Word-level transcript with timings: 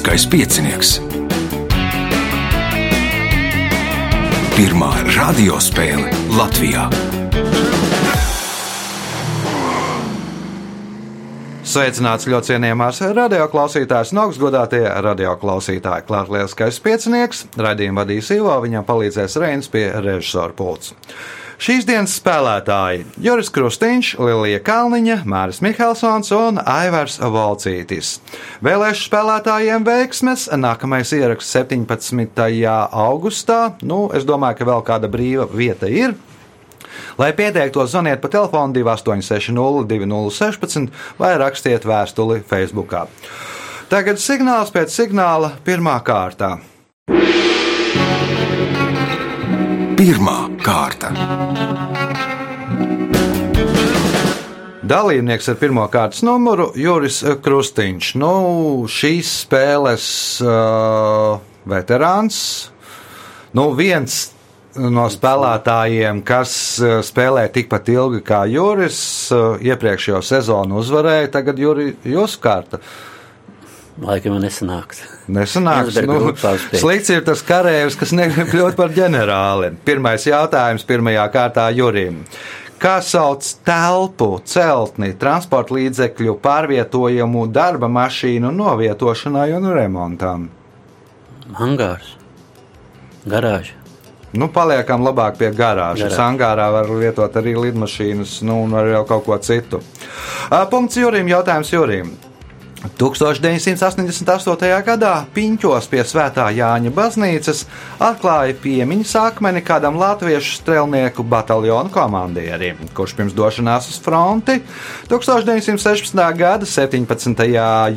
Lieliskais 0.00 0.24
piecinieks. 0.32 0.90
Pirmā 4.56 4.88
radiospēle 5.12 6.08
Latvijā. 6.38 6.86
Sveicināts 11.60 12.24
ļoti 12.32 12.54
cienījamās 12.54 13.02
radioklausītājas, 13.12 14.14
no 14.16 14.24
augstgadātie 14.30 14.86
radioklausītāji. 15.04 16.06
Klāts 16.08 16.32
lieliskais 16.32 16.80
piecinieks, 16.80 17.44
raidījumu 17.60 18.00
vadīs 18.00 18.32
Ivo, 18.38 18.56
viņam 18.64 18.88
palīdzēs 18.88 19.36
Reins 19.44 19.68
pie 19.68 19.90
režisora 20.00 20.56
pults. 20.56 20.94
Šīs 21.60 21.84
dienas 21.84 22.14
spēlētāji- 22.16 23.02
Juris 23.26 23.50
Krustīņš, 23.52 24.14
Lilija 24.16 24.62
Kalniņa, 24.64 25.18
Māris 25.28 25.58
Mihelsons 25.60 26.30
un 26.32 26.56
Aivars 26.56 27.18
Volcītis. 27.20 28.14
Vēlēšu 28.64 29.10
spēlētājiem 29.10 29.84
veiksmes. 29.84 30.48
Nākamais 30.56 31.12
ieraksts 31.12 31.52
17. 31.52 32.88
augustā. 32.88 33.74
Nu, 33.82 34.08
es 34.14 34.24
domāju, 34.24 34.56
ka 34.56 34.64
vēl 34.64 34.84
kāda 34.88 35.10
brīva 35.12 35.44
vieta 35.52 35.84
ir. 35.84 36.14
Lai 37.18 37.32
pieteiktos, 37.32 37.92
zvaniet 37.92 38.22
pa 38.22 38.28
telefonu 38.28 38.72
286, 38.72 39.84
2016 39.84 40.88
vai 41.18 41.36
rakstiet 41.36 41.84
vēstuli 41.84 42.40
Facebook. 42.40 42.94
Tagad 43.90 44.16
signāls 44.16 44.72
pēc 44.72 44.88
signāla 44.88 45.52
pirmā 45.62 46.00
kārta. 46.02 46.56
Pirmā 50.00 50.49
kārta. 50.64 51.10
Dalībnieks 54.90 55.46
ar 55.52 55.56
pirmā 55.60 55.84
kārtas 55.92 56.24
numuru 56.26 56.70
Juris 56.78 57.20
Krustīņš. 57.44 58.10
Nu, 58.18 58.32
šīs 58.90 59.30
spēles 59.44 60.06
uh, 60.42 61.38
veterāns. 61.70 62.40
Nu, 63.54 63.68
viens 63.78 64.32
no 64.74 65.06
spēlētājiem, 65.12 66.24
kas 66.26 66.52
uh, 66.82 66.98
spēlē 67.06 67.46
tikpat 67.54 67.92
ilgi 67.92 68.24
kā 68.26 68.42
Juris, 68.50 68.98
uh, 69.34 69.60
iepriekšējo 69.62 70.24
sezonu 70.26 70.80
uzvarēja. 70.82 71.30
Tagad 71.38 71.62
Juri, 71.62 71.92
jūsu 72.16 72.42
kārta. 72.42 72.82
Laikam 74.00 74.38
nesanāks. 74.40 75.02
Nesanāks. 75.28 75.98
Nu, 76.08 76.32
slikts 76.80 77.10
ir 77.12 77.20
tas 77.26 77.42
karēvis, 77.44 77.98
kas 78.00 78.14
negrib 78.16 78.48
kļūt 78.48 78.78
par 78.78 78.94
ģenerāli. 78.96 79.74
Pirmais 79.84 80.24
jautājums 80.24 80.86
pirmajā 80.88 81.26
kārtā 81.34 81.66
Jurim. 81.76 82.22
Kā 82.80 82.94
sauc 83.04 83.44
telpu, 83.66 84.38
celtni, 84.48 85.10
transporta 85.20 85.76
līdzekļu 85.76 86.38
pārvietojumu, 86.40 87.42
darba 87.52 87.90
mašīnu 87.92 88.54
novietošanai 88.56 89.50
un 89.58 89.68
remontam? 89.76 90.48
Hangārs, 91.60 92.14
garāža. 93.28 93.76
Nu, 94.32 94.48
paliekam 94.54 95.04
labāk 95.04 95.36
pie 95.36 95.50
garāžas. 95.52 96.14
Garāža. 96.14 96.24
Angārā 96.24 96.70
var 96.72 96.88
lietot 96.88 97.36
arī 97.36 97.52
lidmašīnas, 97.58 98.38
nu, 98.48 98.62
un 98.64 98.78
arī 98.80 98.96
kaut 99.04 99.26
ko 99.28 99.36
citu. 99.44 99.82
Punkts 100.72 100.96
Jurim, 101.02 101.28
jautājums 101.28 101.74
Jurim. 101.74 102.14
1988. 102.80 104.68
gadā 104.86 105.12
Piņķos 105.34 105.88
pie 105.92 106.00
Svētā 106.08 106.46
Jāņa 106.56 106.92
baznīcas 106.96 107.66
atklāja 108.00 108.54
piemiņas 108.62 109.12
akmeni 109.20 109.60
kādam 109.64 109.98
latviešu 110.00 110.56
strelnieku 110.62 111.24
bataljonu 111.28 111.92
komandierim, 111.92 112.80
kurš 112.96 113.14
pirms 113.18 113.36
došanās 113.36 113.90
uz 113.92 113.98
fronti 114.00 114.62
1916. 115.10 116.22
gada 116.38 116.68
17. 116.68 117.44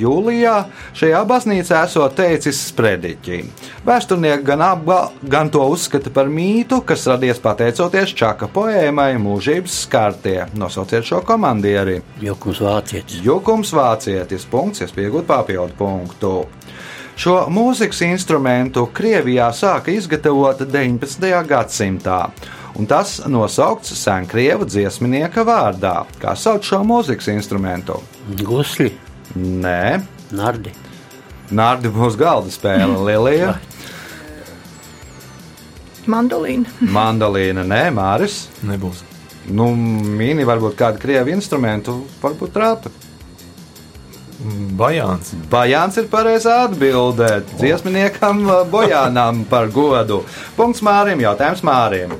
jūlijā 0.02 0.58
šajā 1.00 1.24
baznīcā 1.32 1.86
esot 1.88 2.18
teicis 2.20 2.60
sprediķi. 2.74 3.40
Vēsturnieki 3.88 4.44
gan, 4.48 4.66
apga, 4.68 5.00
gan 5.24 5.52
to 5.54 5.64
uzskata 5.72 6.12
par 6.14 6.28
mītu, 6.32 6.82
kas 6.88 7.08
radies 7.08 7.40
pateicoties 7.44 8.12
Čaka 8.20 8.52
poēmai 8.52 9.14
Mūžības 9.22 9.80
skartie. 9.86 10.38
Nosauciet 10.60 11.08
šo 11.08 11.24
komandieri. 11.28 12.02
Jokums 12.24 12.60
vācietis. 12.64 13.24
Jukums 13.24 13.72
vācietis, 13.76 14.46
punkts, 14.50 14.73
es 14.82 14.96
piegūtu 14.96 15.28
papildu 15.30 15.78
punktu. 15.78 16.34
Šo 17.20 17.44
mūzikas 17.54 18.02
instrumentu 18.08 18.88
Krievijā 18.90 19.52
sāka 19.54 19.94
izgatavot 19.94 20.64
19. 20.66 21.30
gadsimtā, 21.46 22.20
un 22.80 22.90
tas 22.90 23.20
nosaukts 23.30 23.94
senkrievu 24.02 24.66
dziesminieka 24.66 25.46
vārdā. 25.46 26.00
Kā 26.18 26.34
sauc 26.34 26.66
šo 26.66 26.82
mūzikas 26.88 27.30
instrumentu? 27.36 28.02
Gusli, 28.42 28.90
Nē, 29.34 30.02
nardi. 30.34 30.74
Nārdi 31.54 31.90
būs 31.94 32.18
galda 32.18 32.52
spēle, 32.54 32.98
Lilija, 33.08 33.56
Mandolīna. 36.10 36.68
mandolīna, 36.98 37.64
nē, 37.64 37.84
Māris. 37.96 38.48
Nebūs. 38.68 39.04
Nu, 39.56 39.70
mīni 39.76 40.46
varbūt 40.48 40.76
kādu 40.80 41.02
krievu 41.04 41.34
instrumentu, 41.34 42.02
varbūt 42.22 42.60
rāta. 42.60 42.92
Bajāns. 44.44 45.32
Bajāns 45.52 45.98
ir 46.02 46.10
pareizā 46.12 46.64
atbildē. 46.68 47.42
Dziesminiekam 47.56 48.44
uh, 48.48 48.62
Bojānam 48.70 49.44
par 49.52 49.72
godu. 49.74 50.24
Punkts 50.58 50.84
Mārim, 50.84 51.24
jautājums 51.24 51.64
Mārim. 51.66 52.16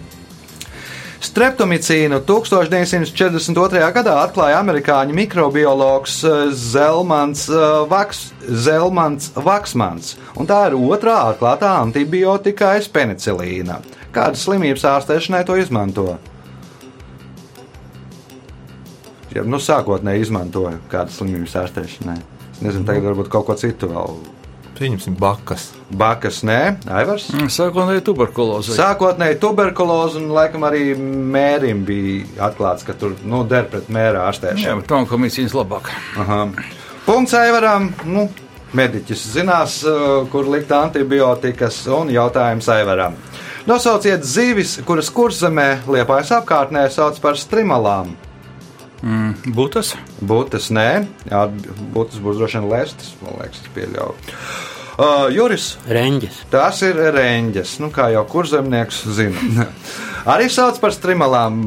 Streptomicīnu 1.24 2.20
1942. 2.28 3.84
gadā 3.96 4.18
atklāja 4.26 4.60
amerikāņu 4.60 5.16
mikrobiologs 5.16 6.18
uh, 6.28 6.42
Zelmans, 6.52 7.46
uh, 7.52 7.86
Vaks, 7.92 8.26
Zelmans 8.44 9.32
Vaksmans, 9.36 10.18
un 10.36 10.50
tā 10.50 10.66
ir 10.70 10.78
otrā 10.80 11.22
atklātā 11.32 11.78
antibiotika 11.80 12.74
aiz 12.76 12.92
penicilīna. 12.92 13.80
Kādas 14.14 14.44
slimības 14.46 14.86
ārstēšanai 14.98 15.44
to 15.48 15.58
izmanto? 15.60 16.14
Ja, 19.34 19.44
nu, 19.48 19.58
sākotnēji 19.62 20.28
izmantoja 20.28 20.78
kādas 20.92 21.18
slimības 21.18 21.56
ārstēšanai. 21.64 22.20
Nezinu, 22.64 22.86
tagad 22.88 23.10
varbūt 23.10 23.32
kaut 23.34 23.48
ko 23.48 23.56
citu 23.58 23.90
vēl. 23.90 24.18
Pieņemsim 24.78 25.16
bakas. 25.20 25.68
Bakas, 25.94 26.42
nē, 26.46 26.60
Aivars. 26.90 27.28
Sākotnēji 27.54 28.04
tuberkuloze. 28.08 28.74
Sākotnēji 28.78 29.38
tuberkuloze 29.42 30.18
un 30.22 30.32
laikam 30.34 30.66
arī 30.66 30.96
mērim 30.98 31.84
bija 31.86 32.48
atklāts, 32.50 32.86
ka 32.86 32.96
tur 32.98 33.14
nu, 33.26 33.44
der 33.48 33.70
pret 33.70 33.90
mēra 33.94 34.24
Jā, 34.24 34.32
ārstēšanu. 34.32 34.82
bet 34.82 34.90
tam 34.90 35.06
komisijas 35.10 35.54
labāk. 35.58 35.92
Aha. 36.18 36.48
Punkts 37.06 37.36
Aivaram. 37.38 37.92
Nu, 38.10 38.26
mediķis 38.74 39.28
zinās, 39.36 39.80
uh, 39.86 40.26
kur 40.34 40.50
likt 40.50 40.74
antibiotikas 40.74 41.84
un 41.94 42.10
jautājums 42.14 42.70
Aivaram. 42.74 43.18
Nosauciet 43.70 44.26
zivis, 44.28 44.80
kuras 44.84 45.08
kurzemē 45.14 45.86
liepājas 45.88 46.34
apkārtnē 46.42 46.90
sauc 46.92 47.22
par 47.24 47.38
strimalām. 47.40 48.16
Būtas. 49.04 49.94
Būtas 50.24 50.70
nē, 50.72 50.90
jā, 51.28 51.42
būtas 51.96 52.22
būs 52.24 52.38
droši 52.40 52.62
vien 52.62 52.70
lēstas, 52.72 53.10
man 53.20 53.42
liekas, 53.42 53.60
es 53.60 53.74
pieļauju. 53.76 54.14
Uh, 54.94 55.26
Juris, 55.34 55.74
Reņģis, 55.90 56.38
tas 56.54 56.80
ir 56.86 57.00
reņģis, 57.16 57.74
nu 57.82 57.90
kā 57.92 58.12
jau 58.14 58.22
kurzemnieks 58.30 59.02
zina. 59.18 59.66
Arī 60.34 60.48
sauc 60.54 60.78
par 60.80 60.94
strimalām 60.96 61.58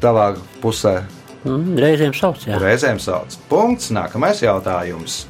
tavā 0.00 0.30
pusē. 0.62 1.00
mm, 1.44 1.74
reizēm 1.82 2.14
sauc, 2.16 2.46
jā. 2.48 2.60
Reizēm 2.62 3.02
sauc. 3.02 3.36
Punkts, 3.50 3.90
nākamais 3.92 4.40
jautājums. 4.40 5.24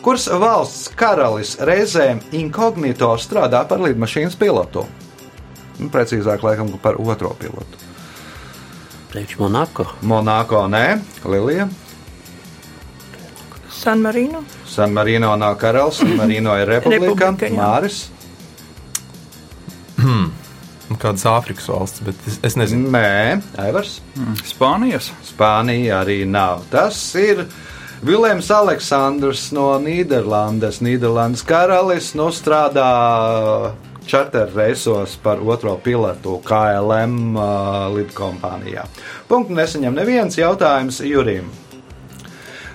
Kuras 0.00 0.28
valsts 0.30 0.86
karalis 0.96 1.56
reizēm 1.68 2.22
inkognito 2.38 3.10
strādā 3.20 3.64
par 3.68 3.82
lidmašīnas 3.82 4.38
pilotu? 4.38 4.86
Nu, 5.78 5.90
precīzāk, 5.92 6.46
laikam, 6.46 6.70
par 6.80 6.96
otro 7.02 7.34
pilotu. 7.42 7.87
Priekš 9.08 9.38
Monako, 9.38 9.86
Monako 10.02 10.66
nē, 10.68 10.98
Lilija. 11.24 11.68
San 13.72 14.00
Marino. 14.04 14.42
San 14.66 14.92
Marino 14.92 15.36
nav 15.36 15.54
karalis, 15.56 15.96
San 16.02 16.16
Marino 16.16 16.56
ir 16.60 16.68
republika. 16.74 17.30
Republika. 17.30 17.48
Māris. 17.56 18.02
Nu, 20.88 20.96
Kādas 20.96 21.24
Āfrikas 21.28 21.66
valsts, 21.68 22.00
bet 22.04 22.20
es, 22.26 22.38
es 22.48 22.54
nezinu. 22.56 22.88
Nē, 22.92 23.40
Aivars. 23.60 23.98
Spānijas. 24.48 25.10
Spānija 25.28 26.02
arī 26.02 26.22
nav. 26.28 26.62
Tas 26.72 26.96
ir 27.20 27.42
Vilnius 28.04 28.48
Aleksandrs 28.54 29.50
no 29.56 29.66
Nīderlandes. 29.82 30.80
Nīderlandes 30.84 31.44
karalis 31.48 32.14
nu, 32.16 32.30
strādā 32.32 32.88
čarter 34.08 34.48
reisos 34.54 35.18
par 35.22 35.42
otro 35.44 35.76
pilotu 35.84 36.40
KLM 36.48 37.36
uh, 37.36 37.86
lidkompānijā. 37.94 38.88
Punktu 39.28 39.56
nesaņem 39.58 40.00
neviens 40.00 40.40
jautājums 40.40 41.02
Jurim. 41.04 41.50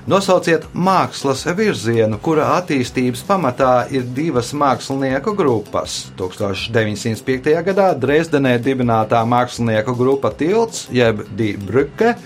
Nosauciet 0.03 0.65
mākslas 0.75 1.45
virzienu, 1.55 2.17
kura 2.19 2.49
attīstības 2.57 3.21
pamatā 3.23 3.85
ir 3.95 4.03
divas 4.03 4.51
mākslinieku 4.51 5.31
grupas. 5.39 6.09
1905. 6.19 7.53
gadā 7.63 7.87
Dresdenē 7.95 8.57
dibinātā 8.59 9.23
mākslinieku 9.23 9.95
grupa 9.95 10.33
Tilts, 10.35 10.89
jeb 10.91 11.23
Die 11.39 11.55
Brücke, 11.55 12.17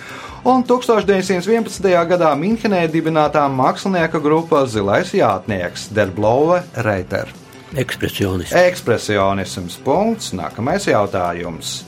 un 0.41 0.65
1911. 0.65 1.93
gadā 2.09 2.33
Minhenē 2.33 2.87
dibinātā 2.89 3.45
mākslinieka 3.45 4.25
grupa 4.25 4.65
Zilais 4.65 5.13
Jātnieks, 5.13 5.91
Derblove 5.93 6.63
Reiter. 6.81 7.29
Ekspresionists. 7.75 8.55
Ekspresionisms. 8.55 9.77
Punkts. 9.83 10.31
Nākamais 10.37 10.87
jautājums. 10.87 11.81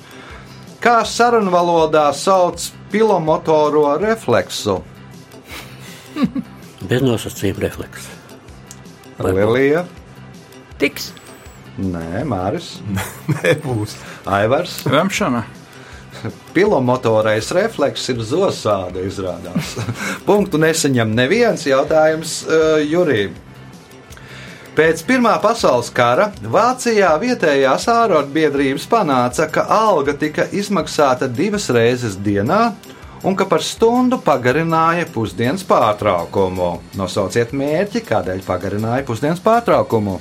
Kā 0.84 1.02
sarunu 1.08 1.52
valodā 1.52 2.10
sauc 2.16 2.70
pilomotoro 2.92 3.94
refleksu? 4.00 4.80
Bez 6.90 7.04
nosacījuma 7.04 7.64
refleks. 7.68 8.08
Lilija, 9.20 9.84
Tiks. 10.80 11.10
Nē, 11.80 12.24
Māris, 12.28 12.78
Nebūs. 13.42 13.96
Aivars. 14.28 14.80
Vemšana. 14.88 15.44
Pilomotorais 16.56 17.52
refleks 17.56 18.08
ir 18.12 18.24
zosāde, 18.28 19.04
izrādās. 19.08 19.76
Punktu 20.28 20.60
nesaņem 20.60 21.12
neviens 21.16 21.68
jautājums 21.68 22.42
uh, 22.48 22.80
Jurijam. 22.84 23.36
Pēc 24.80 25.02
Pirmā 25.04 25.34
pasaules 25.44 25.90
kara 25.92 26.30
Vācijā 26.40 27.10
vietējās 27.20 27.84
ārotbiedrības 27.92 28.86
panāca, 28.88 29.50
ka 29.52 29.66
alga 29.76 30.14
tika 30.16 30.46
izmaksāta 30.56 31.28
divas 31.28 31.66
reizes 31.76 32.16
dienā 32.16 32.62
un 33.28 33.36
ka 33.36 33.44
par 33.44 33.60
stundu 33.60 34.22
pagarināja 34.24 35.10
pusdienas 35.12 35.68
pārtraukumu. 35.68 36.70
Nosauciet 36.96 37.52
mērķi, 37.52 38.06
kādēļ 38.08 38.40
pagarināja 38.48 39.04
pusdienas 39.04 39.44
pārtraukumu. 39.44 40.16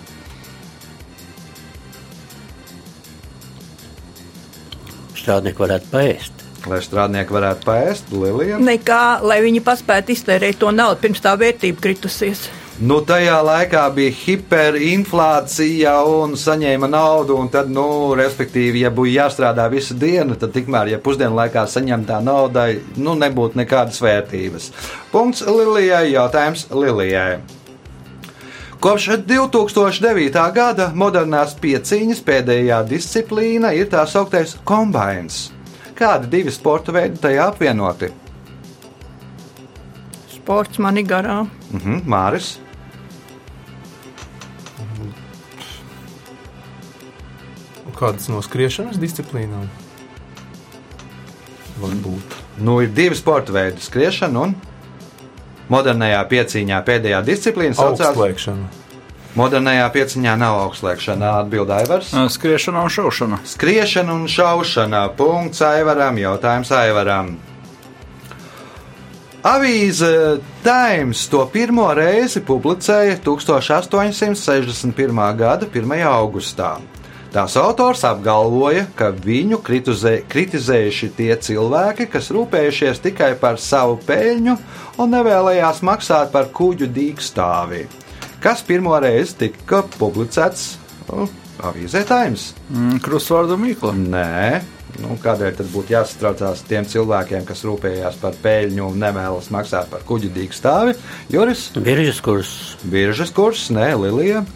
Strādnieki 5.14 5.68
varētu 5.68 5.94
paēst. 5.94 6.48
Lai 6.66 6.82
strādnieki 6.82 7.38
varētu 7.38 7.68
paēst, 7.70 8.10
Lilija. 8.10 8.58
Nekā, 8.58 9.02
lai 9.22 9.38
viņi 9.46 9.62
paspētu 9.62 10.18
iztērēt 10.18 10.58
to 10.58 10.74
naudu, 10.74 11.04
pirms 11.06 11.22
tā 11.22 11.38
vērtība 11.38 11.86
kritusies. 11.86 12.48
Nu, 12.78 13.00
tajā 13.02 13.40
laikā 13.42 13.80
bija 13.90 14.12
hiperinflācija 14.14 15.96
un 16.06 16.36
saņēma 16.38 16.86
naudu, 16.92 17.34
un 17.34 17.48
tad, 17.50 17.72
nu, 17.74 18.14
respektīvi, 18.14 18.84
ja 18.84 18.92
būtu 18.94 19.16
jāstrādā 19.16 19.64
visu 19.72 19.96
dienu, 19.98 20.36
tad 20.38 20.52
tikmēr, 20.54 20.92
ja 20.92 21.00
pusdienu 21.02 21.34
laikā 21.40 21.64
saņemtā 21.66 22.20
naudai, 22.22 22.78
nu, 22.94 23.16
nebūtu 23.18 23.58
nekādas 23.58 23.98
vērtības. 24.04 24.68
Punkts 25.10 25.42
Lilijai, 25.42 26.12
jautājums 26.12 26.68
Lilijai. 26.70 27.40
Kopš 28.78 29.08
2009. 29.26 30.38
gada 30.54 30.92
modernās 30.94 31.56
pieciņas 31.58 32.22
pēdējā 32.22 32.78
disciplīna 32.86 33.74
ir 33.74 33.90
tā 33.90 34.06
sauktais 34.06 34.54
kombinācijas. 34.62 35.48
Kādi 35.98 36.30
divi 36.30 36.54
sporta 36.54 36.94
veidi 36.94 37.18
tajā 37.18 37.50
apvienoti? 37.50 38.12
Sports 40.38 40.78
man 40.78 41.02
ir 41.02 41.10
garām. 41.10 41.50
Mhm, 41.74 42.04
Māris, 42.06 42.54
Kādas 47.98 48.28
no 48.30 48.42
skriešanas 48.44 49.00
disciplīnām? 49.02 49.66
Varbūt. 51.78 52.34
nu 52.58 52.80
ir 52.82 52.88
divi 52.90 53.14
sporta 53.14 53.52
veidi- 53.54 53.78
skriešana 53.88 54.40
un 54.42 54.54
modernajā 55.70 56.28
pieciņā 56.28 56.84
pēdējā 56.84 57.24
disciplīna. 57.24 57.74
Augstslēgšana. 57.74 58.66
Modernajā 59.38 59.92
pieciņā 59.94 60.34
nav 60.38 60.58
augstslēgšana, 60.64 61.42
atbild 61.42 61.70
Aivars. 61.70 62.10
Skriešana 62.10 62.82
un 62.82 62.88
šaušana. 62.88 63.38
Skriešana 63.44 64.12
un 64.12 64.26
šaušana. 64.26 65.08
Punkts 65.16 65.62
Aivaram, 65.62 66.18
jautājums 66.18 66.70
Aivaram. 66.74 67.36
Avīze 69.42 70.40
Times 70.64 71.28
to 71.30 71.46
pirmo 71.52 71.94
reizi 71.94 72.40
publicēja 72.40 73.18
1861. 73.22 75.36
gada 75.36 75.66
1. 75.66 76.02
augustā. 76.10 76.78
Tās 77.28 77.58
autors 77.60 78.06
apgalvoja, 78.08 78.86
ka 78.96 79.10
viņu 79.12 79.58
kritizē, 79.60 80.14
kritizējuši 80.32 81.10
tie 81.12 81.34
cilvēki, 81.36 82.06
kas 82.08 82.30
rūpējušies 82.32 83.02
tikai 83.04 83.34
par 83.40 83.58
savu 83.60 83.98
peļņu 84.06 84.54
un 84.96 85.12
nevēlējās 85.12 85.82
maksāt 85.84 86.32
par 86.32 86.48
kuģu 86.56 86.88
dīkstāvi, 86.96 87.82
kas 88.40 88.64
pirmo 88.64 88.96
reizi 89.04 89.36
tika 89.42 89.82
publicēts 89.98 90.70
nu, 91.10 91.26
avīzē 91.68 92.06
Times. 92.08 92.54
Mm, 92.72 93.02
Krustvārdu 93.04 93.58
mīkla. 93.60 93.92
Nē, 93.98 94.62
nu, 95.02 95.18
kādēļ 95.20 95.58
tad 95.58 95.68
būtu 95.74 95.98
jāsatraucās 95.98 96.64
tiem 96.70 96.88
cilvēkiem, 96.88 97.44
kas 97.48 97.60
rūpējās 97.68 98.16
par 98.22 98.38
peļņu 98.40 98.88
un 98.88 99.04
nevēlas 99.04 99.50
maksāt 99.52 99.92
par 99.92 100.06
kuģu 100.08 100.32
dīkstāvi? 100.32 100.96
Juris, 101.36 101.68
Biržas 101.76 102.24
kurs. 102.24 102.54
biržas 102.88 103.36
kurs, 103.36 103.68
nē, 103.68 103.90
Lilija, 104.06 104.46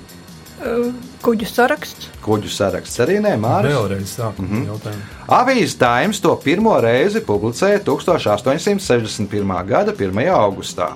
Kuģu 1.22 1.46
saraksts. 1.46 2.08
kuģu 2.22 2.50
saraksts 2.50 3.00
arī 3.02 3.16
nē, 3.22 3.32
Mārcis. 3.40 3.74
Vēlreiz 3.74 4.10
sākam 4.14 4.46
mm 4.46 4.52
-hmm. 4.52 4.66
jautājumu. 4.70 5.02
Avīzes 5.26 5.78
Times 5.78 6.20
to 6.20 6.36
pirmo 6.44 6.80
reizi 6.80 7.20
publicēja 7.20 7.80
1861. 7.84 9.66
gada 9.66 9.92
1. 9.92 10.28
augustā. 10.30 10.92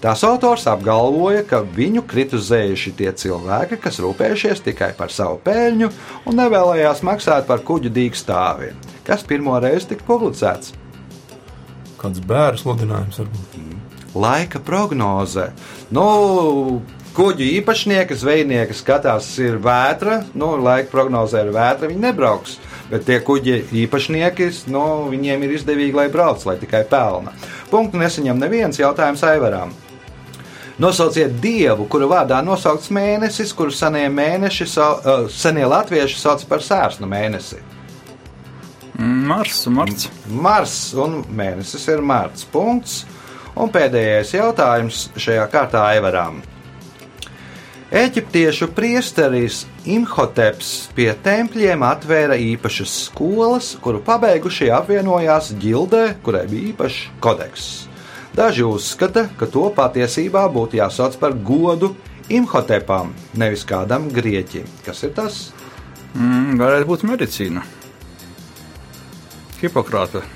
Tās 0.00 0.24
autors 0.24 0.66
apgalvoja, 0.66 1.42
ka 1.42 1.62
viņu 1.76 2.02
kritizējuši 2.06 2.92
tie 2.96 3.12
cilvēki, 3.12 3.78
kas 3.80 3.98
rūpējušies 3.98 4.60
tikai 4.62 4.92
par 4.98 5.10
savu 5.10 5.40
peļņu 5.44 5.90
un 6.26 6.36
nevēlējās 6.36 7.02
maksāt 7.02 7.46
par 7.46 7.62
kuģu 7.64 7.90
dīkstāvi, 7.90 8.72
kas 9.06 9.22
pirmo 9.22 9.58
reizi 9.60 9.86
tika 9.86 10.04
publicēts. 10.06 10.74
Kāds 11.96 12.20
bērnu 12.20 12.58
sludinājums 12.58 13.18
varbūt. 13.18 13.56
Laika 14.16 14.60
prognoze. 14.60 15.50
Nu, 15.90 16.82
kuģu 17.16 17.46
īpašnieki, 17.58 18.16
zvejnieki 18.18 18.76
skatās, 18.76 19.30
ir 19.40 19.56
vētra, 19.64 20.20
nu, 20.36 20.52
laika 20.60 20.90
prognozē 20.92 21.46
ir 21.46 21.54
vētra, 21.54 21.88
viņi 21.88 22.02
nebrauks. 22.02 22.58
Bet 22.90 23.06
tie 23.08 23.18
kuģi 23.24 23.56
īpašnieki, 23.82 24.50
nu, 24.70 24.84
viņiem 25.10 25.42
ir 25.42 25.56
izdevīgi, 25.56 25.96
lai 25.96 26.06
brauc, 26.12 26.44
lai 26.46 26.58
tikai 26.60 26.84
pelna. 26.90 27.32
Punktu 27.72 27.98
nesaņem 27.98 28.38
neviens 28.38 28.78
jautājums 28.78 29.24
Aivarām. 29.26 29.72
Nosauciet 30.78 31.38
dievu, 31.40 31.86
kura 31.88 32.06
vārdā 32.10 32.42
nosaukts 32.44 32.90
mēnesis, 32.92 33.54
kuru 33.56 33.72
senie, 33.72 34.04
mēneši, 34.12 34.66
senie 35.32 35.64
latvieši 35.72 36.20
sauc 36.20 36.44
par 36.50 36.60
sērsnu 36.62 37.08
mēnesi. 37.08 37.62
Mars, 39.00 39.62
Marts. 39.72 40.10
Mars 40.28 40.76
un 41.00 41.22
mēnesis 41.36 41.88
ir 41.92 42.04
Mārts. 42.04 42.44
Punkts. 42.52 43.06
Un 43.56 43.72
pēdējais 43.72 44.34
jautājums 44.36 45.06
šajā 45.16 45.48
kārtā 45.52 45.86
Aivaram. 45.94 46.42
Eģiptiešu 47.86 48.66
priesteris 48.74 49.60
Imhoteps 49.86 50.88
pie 50.96 51.12
tempļiem 51.22 51.84
atvēra 51.86 52.34
īpašas 52.34 52.90
skolas, 53.04 53.68
kuru 53.78 54.00
pabeigušie 54.02 54.72
apvienojās 54.74 55.52
ģildē, 55.62 56.16
kurai 56.26 56.48
bija 56.50 56.72
īpašs 56.72 56.96
kodeks. 57.22 57.68
Daži 58.34 58.66
uzskata, 58.66 59.28
ka 59.38 59.46
to 59.46 59.68
patiesībā 59.76 60.42
būtu 60.50 60.80
jāsauc 60.80 61.14
par 61.22 61.38
godu 61.46 61.92
Imhotepam, 62.26 63.14
nevis 63.38 63.62
kādam 63.62 64.10
grieķim. 64.10 64.66
Kas 64.82 65.06
ir 65.06 65.14
tas? 65.14 65.38
Mm, 66.18 66.58
varētu 66.58 66.90
būt 66.90 67.06
medicīna. 67.06 67.62
Hipokrāta 69.62 70.26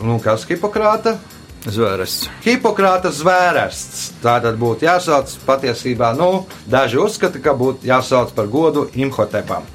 Nu, 0.00 0.16
kas 0.22 0.44
ir 0.46 0.56
Hipokrāta? 0.56 1.18
Zvērests. 1.66 2.28
Hipokrāta 2.44 3.10
zvērests. 3.14 4.04
Tā 4.22 4.38
tad 4.44 4.60
būtu 4.60 4.86
jāsauc 4.86 5.32
patiesībā, 5.48 6.12
nu, 6.18 6.46
daži 6.70 7.00
uzskata, 7.02 7.42
ka 7.42 7.56
būtu 7.58 7.88
jāsauc 7.88 8.34
par 8.36 8.46
godu 8.52 8.88
Imhotepam. 8.94 9.66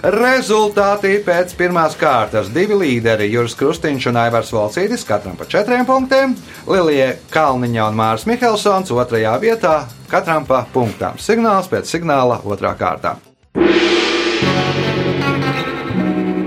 Rezultāti 0.00 1.18
pēc 1.20 1.52
pirmās 1.58 1.92
kārtas. 2.00 2.48
Divi 2.54 2.78
līderi, 2.80 3.26
Juris 3.28 3.52
Krustīņš 3.60 4.06
un 4.08 4.18
Aivars 4.22 4.52
Valcītis, 4.56 5.04
katram 5.04 5.36
pa 5.36 5.44
četriem 5.44 5.84
punktiem. 5.84 6.32
Lilija 6.64 7.10
Kalniņa 7.34 7.88
un 7.90 7.98
Mārs 8.00 8.24
Mihelsons 8.30 8.92
otrajā 8.96 9.34
vietā, 9.42 9.74
katram 10.08 10.48
pa 10.48 10.64
punktām. 10.72 11.20
Signāls 11.20 11.68
pēc 11.68 11.92
signāla 11.92 12.40
otrā 12.48 12.72
kārtā. 12.80 13.18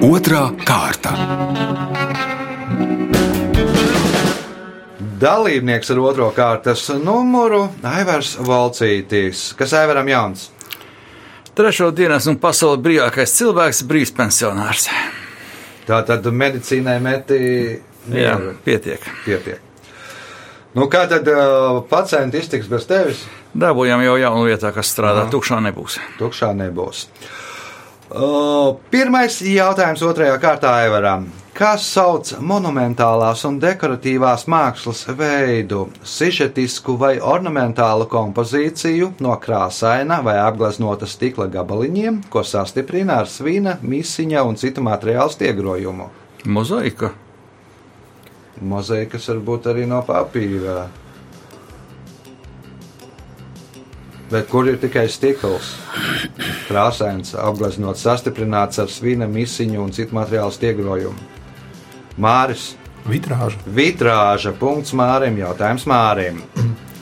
Otra 0.03 0.50
kārta. 0.65 1.13
Dalībnieks 5.24 5.92
ar 5.94 6.00
otro 6.03 6.25
kārtas 6.36 6.89
numuru- 7.00 7.70
Aivars 7.96 8.36
Valcītis. 8.44 9.53
Kas 9.56 9.72
Aivaram 9.74 10.08
jauns? 10.12 10.50
Trešo 11.56 11.92
dienas 11.96 12.27
un 12.27 12.36
pasaules 12.42 12.82
brīvākais 12.84 13.32
cilvēks, 13.38 13.84
brīvs 13.88 14.12
pensionārs. 14.18 14.89
Tā 15.88 16.01
tad 16.06 16.25
medicīnai 16.25 16.98
meti 17.01 17.39
Jā, 18.12 18.36
pietiek. 18.65 19.00
pietiek. 19.25 19.60
Nu, 20.75 20.89
kā 20.89 21.06
tad 21.08 21.27
uh, 21.30 21.84
pacienti 21.88 22.42
iztiks 22.42 22.68
bez 22.68 22.88
tevis? 22.89 23.22
Dabūjām 23.56 24.03
jau 24.03 24.18
jaunu 24.18 24.48
vietā, 24.50 24.74
kas 24.74 24.89
strādā, 24.92 25.27
tukšā 25.32 25.62
nebūs. 25.62 26.00
Tukšā 26.20 26.50
nebūs. 26.58 27.06
Uh, 28.12 28.75
pirmais 28.92 29.39
jautājums 29.46 30.01
otrajā 30.03 30.36
kārtā 30.42 30.74
Aivaram. 30.82 31.30
Kas 31.53 31.83
sauc 31.86 32.31
monumentālās 32.41 33.43
un 33.45 33.60
dekoratīvās 33.62 34.48
mākslas 34.50 35.03
veidu, 35.13 35.83
sižetisku 36.01 36.95
vai 36.98 37.12
ornamentālu 37.22 38.07
kompozīciju 38.10 39.12
no 39.22 39.36
krāsaina 39.38 40.17
vai 40.25 40.33
apgleznota 40.41 41.05
stikla 41.05 41.45
gabaliņiem, 41.53 42.24
ko 42.33 42.41
sastiprina 42.41 43.19
ar 43.22 43.29
svina, 43.29 43.75
misiņa 43.86 44.41
un 44.50 44.57
citu 44.57 44.81
materiālu 44.81 45.29
stiegrojumu? 45.36 46.07
Mozaika. 46.50 47.12
Mozaikas 48.57 49.29
var 49.29 49.43
būt 49.51 49.69
arī 49.75 49.86
no 49.86 50.01
papīra. 50.07 50.88
Bet 54.33 54.50
kur 54.50 54.74
ir 54.74 54.81
tikai 54.81 55.05
stikls? 55.05 55.75
Krāsains, 56.65 57.38
apgleznots, 57.38 58.01
sastiprināts 58.10 58.81
ar 58.81 58.89
svina, 58.89 59.29
misiņu 59.29 59.86
un 59.86 59.93
citu 59.93 60.17
materiālu 60.17 60.57
stiegrojumu. 60.57 61.32
Māris, 62.17 62.74
Vitrāža. 63.10 63.60
vitrāža, 63.65 64.53
punkts 64.60 64.93
Mārim, 64.93 65.38
jautājums 65.41 65.88
Mārim. 65.89 66.41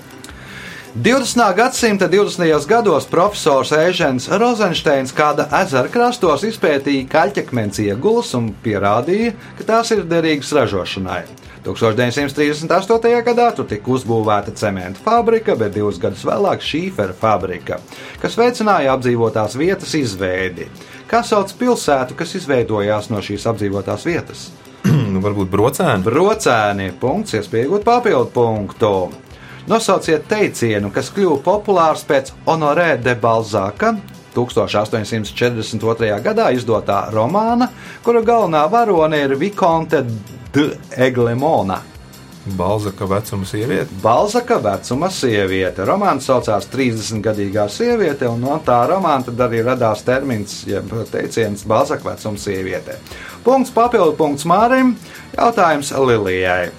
20. 0.95 1.55
gadsimta 1.55 2.07
20. 2.11 2.67
gados 2.67 3.05
profesors 3.07 3.71
Ežens 3.71 4.25
Rozensteins 4.27 5.13
kāda 5.15 5.45
ezera 5.61 5.87
krastos 5.87 6.43
izpētīja 6.43 7.05
kaļķakmens 7.07 7.79
iegulas 7.79 8.33
un 8.35 8.49
pierādīja, 8.63 9.31
ka 9.55 9.67
tās 9.69 9.93
ir 9.95 10.03
derīgas 10.03 10.51
ražošanai. 10.57 11.21
1938. 11.63 13.21
gadā 13.23 13.45
tur 13.55 13.69
tika 13.69 13.93
uzbūvēta 13.93 14.51
cementa 14.57 14.99
fabrika, 15.05 15.55
bet 15.55 15.77
divus 15.77 15.99
gadus 16.01 16.25
vēlāk 16.27 16.63
šīfera 16.65 17.15
fabrika, 17.15 17.77
kas 18.19 18.35
veicināja 18.35 18.97
apdzīvotās 18.97 19.55
vietas 19.61 19.93
izveidi. 19.95 20.67
Kā 21.07 21.21
sauc 21.23 21.53
pilsētu, 21.55 22.17
kas 22.19 22.35
izveidojās 22.39 23.07
no 23.13 23.23
šīs 23.23 23.47
apdzīvotās 23.47 24.07
vietas? 24.09 24.49
Nu, 25.11 25.19
varbūt 25.23 25.49
brocēni. 25.51 26.05
Brocēni, 26.05 26.91
punkts, 26.99 27.35
iespējot 27.37 27.83
papildu 27.85 28.31
punktu. 28.33 28.93
Nosauciet 29.69 30.25
teicienu, 30.29 30.89
kas 30.93 31.11
kļuva 31.13 31.37
populārs 31.45 32.01
pēc 32.07 32.31
Honorē 32.47 32.95
de 33.03 33.13
Balzaka 33.19 33.93
1842. 34.33 36.09
gadā 36.23 36.49
izdotā 36.55 37.03
romāna, 37.13 37.69
kura 38.05 38.23
galvenā 38.25 38.63
varone 38.71 39.19
ir 39.25 39.35
Vikonte 39.37 40.01
de 40.55 40.71
Eglemona. 40.97 41.81
Balzaka 42.45 43.05
vecuma 43.05 43.45
sieviete. 43.45 43.93
Balzaka 44.01 44.57
vecuma 44.63 45.11
sieviete. 45.13 45.85
Romāns 45.85 46.25
saucās 46.25 46.65
30-gadīgā 46.73 47.67
sieviete, 47.69 48.25
un 48.25 48.41
no 48.41 48.55
tā 48.65 48.79
romāna 48.89 49.27
tad 49.27 49.43
arī 49.45 49.61
radās 49.65 50.01
termins, 50.07 50.63
jeb 50.65 50.89
teiciens 51.11 51.61
Balzaka 51.69 52.09
vecuma 52.09 52.41
sieviete. 52.41 52.97
Punkts 53.45 53.73
papildu 53.75 54.15
punkts 54.17 54.47
Mārim, 54.49 54.95
jautājums 55.37 55.93
Lilijai. 55.93 56.71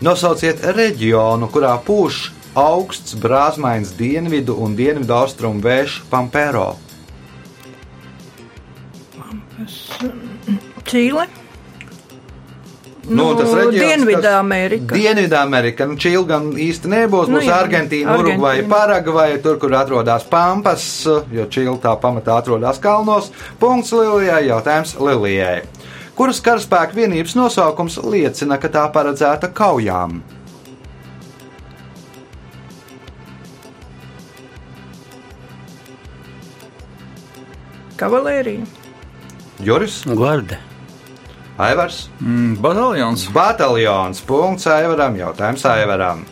Nosauciet 0.00 0.62
reģionu, 0.76 1.50
kurā 1.52 1.74
pūš 1.84 2.28
augsts, 2.56 3.16
brāzmains 3.20 3.92
dienvidu 3.98 4.56
un 4.64 4.76
dienvidu 4.78 5.12
austrumu 5.12 5.60
vējš 5.60 6.00
Pampero. 6.08 6.70
Čīle. 10.88 11.28
Nu, 13.08 13.34
tas 13.38 13.48
reģions, 13.56 13.72
kas- 13.72 13.88
Dienvidamerika. 14.04 14.94
Dienvidamerika, 14.94 15.86
nu, 15.88 15.96
Čīla 15.96 16.26
gan 16.28 16.48
īsti 16.52 16.90
nebūs. 16.92 17.30
Nu, 17.32 17.38
Būs 17.38 17.46
jā, 17.48 17.56
Argentīna. 17.64 18.16
Urugvaja, 18.20 18.66
Paragvaja, 18.68 19.38
tur, 19.42 19.56
kur 19.62 19.72
atrodas 19.78 20.26
Pampas, 20.28 20.84
jo 21.32 21.46
Čīla 21.48 21.78
tā 21.80 21.94
pamatā 22.02 22.36
atrodas 22.42 22.78
kalnos. 22.78 23.30
Punkts 23.58 23.92
Lilijai, 23.96 24.42
jautājums 24.50 24.94
Lilijai. 25.00 25.62
Kuras 26.18 26.40
karaspēka 26.42 26.92
vienības 26.98 27.36
nosaukums 27.38 27.96
liecina, 28.04 28.58
ka 28.58 28.68
tā 28.68 28.84
paredzēta 28.92 29.48
kaujām? 29.54 30.20
Kavalērija. 37.98 38.64
Juris, 39.64 40.02
Gvarde. 40.06 40.58
Aivars, 41.58 42.08
Mm, 42.20 42.54
bataljons. 42.62 43.28
Bataljons. 43.34 44.20
Punkts 44.20 44.66
Aivaram, 44.66 45.16
jautājums 45.16 45.64
Aivaram. 45.66 46.24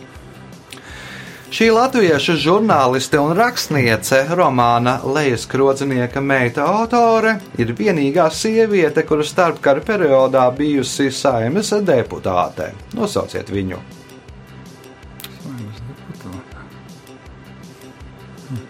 Šī 1.51 1.67
latviešu 1.71 2.35
žurnāliste 2.43 3.19
un 3.19 3.31
rakstniece 3.35 4.25
romāna 4.35 4.97
Lejas 5.03 5.45
Krodzinieka 5.47 6.21
meita 6.21 6.65
autore 6.67 7.37
ir 7.57 7.71
vienīgā 7.71 8.27
sieviete, 8.31 9.03
kura 9.07 9.23
starpkara 9.23 9.79
periodā 9.79 10.43
bijusi 10.55 11.07
saimes 11.11 11.71
deputāte. 11.87 12.71
Nosauciet 12.95 13.51
viņu. 13.51 13.79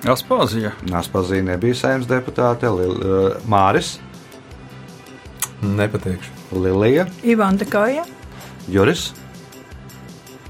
Aspāzija. 0.06 0.72
Naspazīne 0.90 1.54
nebija 1.54 1.76
saimes 1.76 2.10
deputāte, 2.10 2.70
Lil, 2.70 2.98
uh, 2.98 3.38
Māris, 3.50 3.98
Nepateikšu. 5.62 6.37
Lilija, 6.51 7.08
Ivanda 7.27 7.66
Kāja. 7.68 8.06
Juris, 8.72 9.12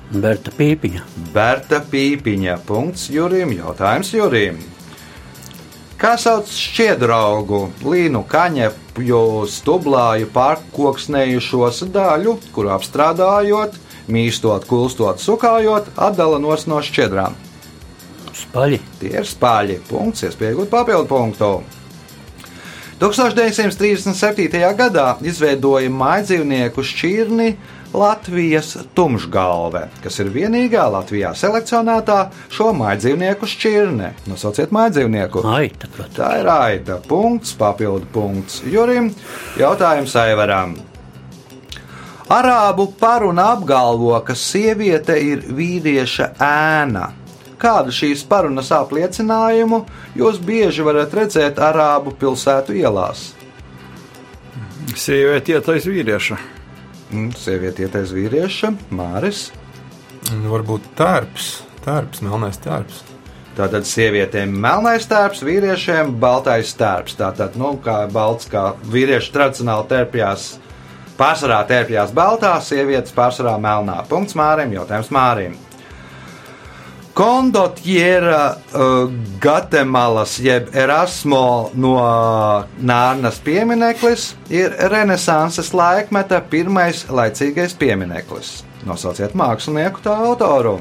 Berta 0.08 0.54
Pīpiņa. 0.56 1.02
Berta 1.34 1.82
Pīpiņa. 1.84 2.58
Punkts 2.68 3.10
Jurim, 3.12 3.52
jautājums 3.58 4.14
Jurim. 4.16 4.62
Kā 6.00 6.14
sauc 6.22 6.48
šķiedraugu, 6.54 7.64
līnu 7.84 8.22
kaņepju 8.30 9.22
stublāju 9.52 10.30
pārkoksnējušos 10.36 11.82
daļu, 11.92 12.38
kuru 12.54 12.72
apstrādājot, 12.76 13.76
mīstot, 14.08 14.68
kulstot, 14.70 15.20
sukājot, 15.20 15.90
atdala 15.98 16.40
nos 16.40 16.68
no 16.70 16.80
šķiedrām? 16.86 17.36
Spaļi. 18.38 18.80
Tie 19.02 19.12
ir 19.18 19.28
spāļi. 19.28 19.82
Punkts, 19.90 20.24
iespējot 20.30 20.70
papildu 20.72 21.10
punktu. 21.10 21.52
1937. 22.98 24.58
gadā 24.74 25.10
izveidoja 25.22 25.90
mājdzīvnieku 25.94 26.82
šķirni 26.82 27.52
Latvijas 27.94 28.72
tumšgalve, 28.98 29.84
kas 30.02 30.18
ir 30.24 30.32
vienīgā 30.34 30.88
Latvijā 30.92 31.30
selekcionētā 31.38 32.18
šo 32.50 32.72
mājdzīvnieku 32.78 33.48
šķirne. 33.54 34.10
Nosauciet 34.32 34.74
mājdzīvnieku. 34.74 35.46
Aita, 35.46 35.92
protams. 35.94 36.18
Tā 36.18 36.32
ir 36.42 36.50
aita. 36.52 36.98
Punkts, 37.06 37.54
papildu 37.60 38.10
punkts 38.14 38.64
Jurim. 38.66 39.12
Jautājums 39.62 40.18
Aivaram. 40.18 40.74
Arābu 42.34 42.90
paruna 43.00 43.52
apgalvo, 43.54 44.18
ka 44.26 44.34
sieviete 44.36 45.16
ir 45.22 45.46
vīrieša 45.48 46.34
ēna. 46.44 47.12
Kādu 47.58 47.94
šīs 47.94 48.22
parunas 48.30 48.70
apliecinājumu 48.76 49.82
jūs 50.18 50.38
bieži 50.46 50.86
varat 50.86 51.16
redzēt 51.18 51.58
Arābu 51.58 52.14
pilsētu 52.20 52.76
ielās? 52.78 53.32
Sieviete 54.98 55.56
iet 55.56 55.70
aiz 55.74 55.88
vīrieša. 55.90 56.38
Mm, 57.12 57.32
Sieviete 57.40 57.86
ietais 57.86 58.12
vīrieša, 58.14 58.74
Māris. 58.94 59.48
Varbūt 60.28 60.90
tērps. 60.98 61.52
Tērps, 61.86 62.22
melnais 62.26 62.60
tērps. 62.60 63.04
Tātad 63.58 63.88
sievietēm 63.90 64.52
melnais 64.54 65.08
tērps, 65.10 65.42
vīriešiem 65.48 66.12
baltais 66.22 66.76
tērps. 66.78 67.16
Tātad, 67.18 67.56
nu, 67.58 67.74
kā 67.82 68.04
balts, 68.12 68.50
kā 68.52 68.76
vīrieši 68.92 69.32
tradicionāli 69.34 69.88
tērpjās, 69.94 70.50
pārsvarā 71.18 71.64
tērpjās 71.72 72.14
baltā, 72.14 72.52
sievietes 72.62 73.16
pārsvarā 73.18 73.56
melnā. 73.62 74.04
Punkts 74.12 74.38
Mārim, 74.38 74.76
jautājums 74.78 75.10
Mārim. 75.16 75.58
Kondotjera 77.18 78.56
uh, 78.56 79.12
Gatemalas 79.42 80.36
jeb 80.40 80.68
Erasmo 80.76 81.72
no 81.74 81.96
Nārnas 82.78 83.40
piemineklis 83.42 84.36
ir 84.54 84.76
Renesanses 84.94 85.74
laikmeta 85.74 86.44
pirmais 86.46 87.08
laicīgais 87.10 87.74
piemineklis. 87.80 88.52
Nosauciet 88.86 89.34
mākslinieku 89.34 90.06
tā 90.06 90.14
autoru. 90.28 90.76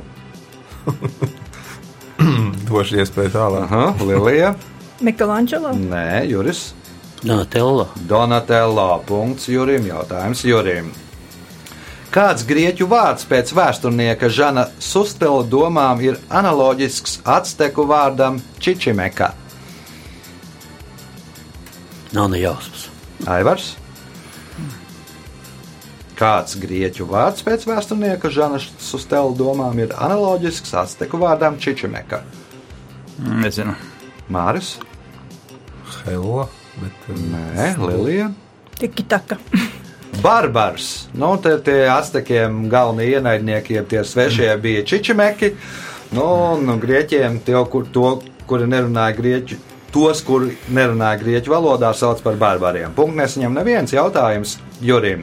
Došu 2.69 3.01
iespēju 3.01 3.33
tālāk. 3.33 3.65
Aha, 3.65 3.89
Lilija. 4.05 4.53
Michelangelo. 5.01 5.73
Nē, 5.73 6.27
Juris. 6.29 6.67
Donatello. 7.25 7.89
Donatello. 8.09 8.91
Punkts 9.09 9.49
Jurim. 9.49 9.89
Jautājums 9.89 10.45
Jurim. 10.45 10.93
Kāds 12.17 12.47
grieķu 12.49 12.87
vārds 12.89 13.27
pēc 13.29 13.51
vēsturnieka 13.53 14.31
Žana 14.33 14.63
Sustela 14.81 15.43
domām 15.45 15.99
ir 16.01 16.15
analoģisks 16.33 17.19
azteku 17.29 17.85
vārdam 17.91 18.39
čičimeka? 18.57 19.35
Nav 22.17 22.31
ne 22.33 22.41
jausmas. 22.41 22.87
Aivars. 23.29 23.69
Kāds 26.17 26.57
grieķu 26.57 27.05
vārds 27.13 27.45
pēc 27.45 27.69
vēsturnieka 27.69 28.33
Žana 28.33 28.63
Sustela 28.65 29.37
domām 29.37 29.77
ir 29.85 29.93
analoģisks 29.93 30.73
azteku 30.87 31.21
vārdam 31.21 31.61
čičimeka? 31.61 32.25
Nezinu. 33.45 33.77
Māris. 34.33 34.79
Hella. 36.07 36.49
Bet, 36.81 37.09
um, 37.13 37.25
Nē, 37.37 37.75
Lilija. 37.77 38.33
Tiki 38.81 39.05
taka. 39.05 39.37
Barbars. 40.27 41.07
Nu, 41.15 41.37
te 41.39 41.53
tie 41.63 41.85
aztekiem 41.87 42.65
galvenie 42.71 43.13
ienaidnieki, 43.15 43.77
jeb 43.79 43.87
tie 43.93 44.03
svešie 44.05 44.49
bija 44.59 44.83
čičimeki. 44.83 45.53
Nu, 46.19 46.27
un 46.57 46.81
grieķiem 46.83 47.39
tie, 47.47 47.55
kur, 47.71 47.85
to, 47.95 48.09
kuri 48.51 48.67
nerunāja 48.67 49.15
grieķu. 49.15 49.59
Tos, 49.95 50.25
kuri 50.27 50.57
nerunāja 50.75 51.21
grieķu 51.21 51.53
valodā, 51.55 51.93
sauc 51.95 52.19
par 52.25 52.35
barbariem. 52.41 52.91
Punkts 52.97 53.21
nesaņem 53.21 53.55
neviens 53.55 53.95
jautājums 53.95 54.57
Jurim. 54.83 55.23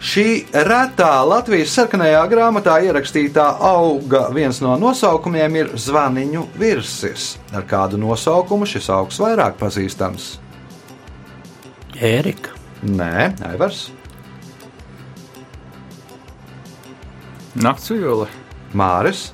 Šī 0.00 0.24
retā 0.56 1.10
Latvijas 1.28 1.74
sarkanajā 1.76 2.22
grāmatā 2.32 2.78
ierakstītā 2.86 3.44
auga 3.60 4.22
viens 4.32 4.62
no 4.64 4.78
nosaukumiem 4.80 5.58
ir 5.60 5.74
zvaniņu 5.76 6.46
virsis. 6.56 7.34
Ar 7.52 7.68
kādu 7.68 8.00
nosaukumu 8.00 8.64
šis 8.64 8.88
augs 8.96 9.20
vairāk 9.20 9.60
pazīstams? 9.60 10.30
Ērika. 12.00 12.56
Nē, 12.80 13.32
Aivars, 13.44 13.90
Nakts 17.58 17.90
vijole. 17.90 18.28
Māris, 18.78 19.32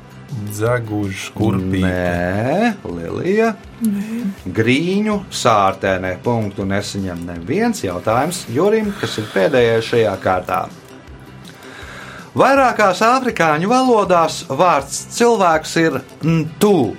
Dzegužs, 0.49 1.29
kurpīgi. 1.37 1.83
Nē, 1.85 2.71
Lilija. 2.88 3.50
Grīņu 4.57 5.19
sārtēnē 5.29 6.15
punktu 6.25 6.65
nesaņem 6.67 7.21
neviens 7.29 7.85
jautājums 7.85 8.47
Jurim, 8.53 8.88
kas 9.00 9.19
ir 9.21 9.29
pēdējais 9.35 9.91
šajā 9.93 10.15
kārtā. 10.25 10.62
Vairākās 12.37 13.03
afrikāņu 13.05 13.69
valodās 13.69 14.43
vārds 14.49 15.05
cilvēks 15.17 15.76
ir 15.85 16.00
ntu. 16.25 16.97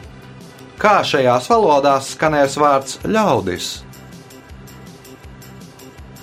Kā 0.77 0.99
šajās 1.05 1.49
valodās 1.49 2.13
skanēs 2.13 2.57
vārds 2.61 3.01
ļaudis? 3.09 3.73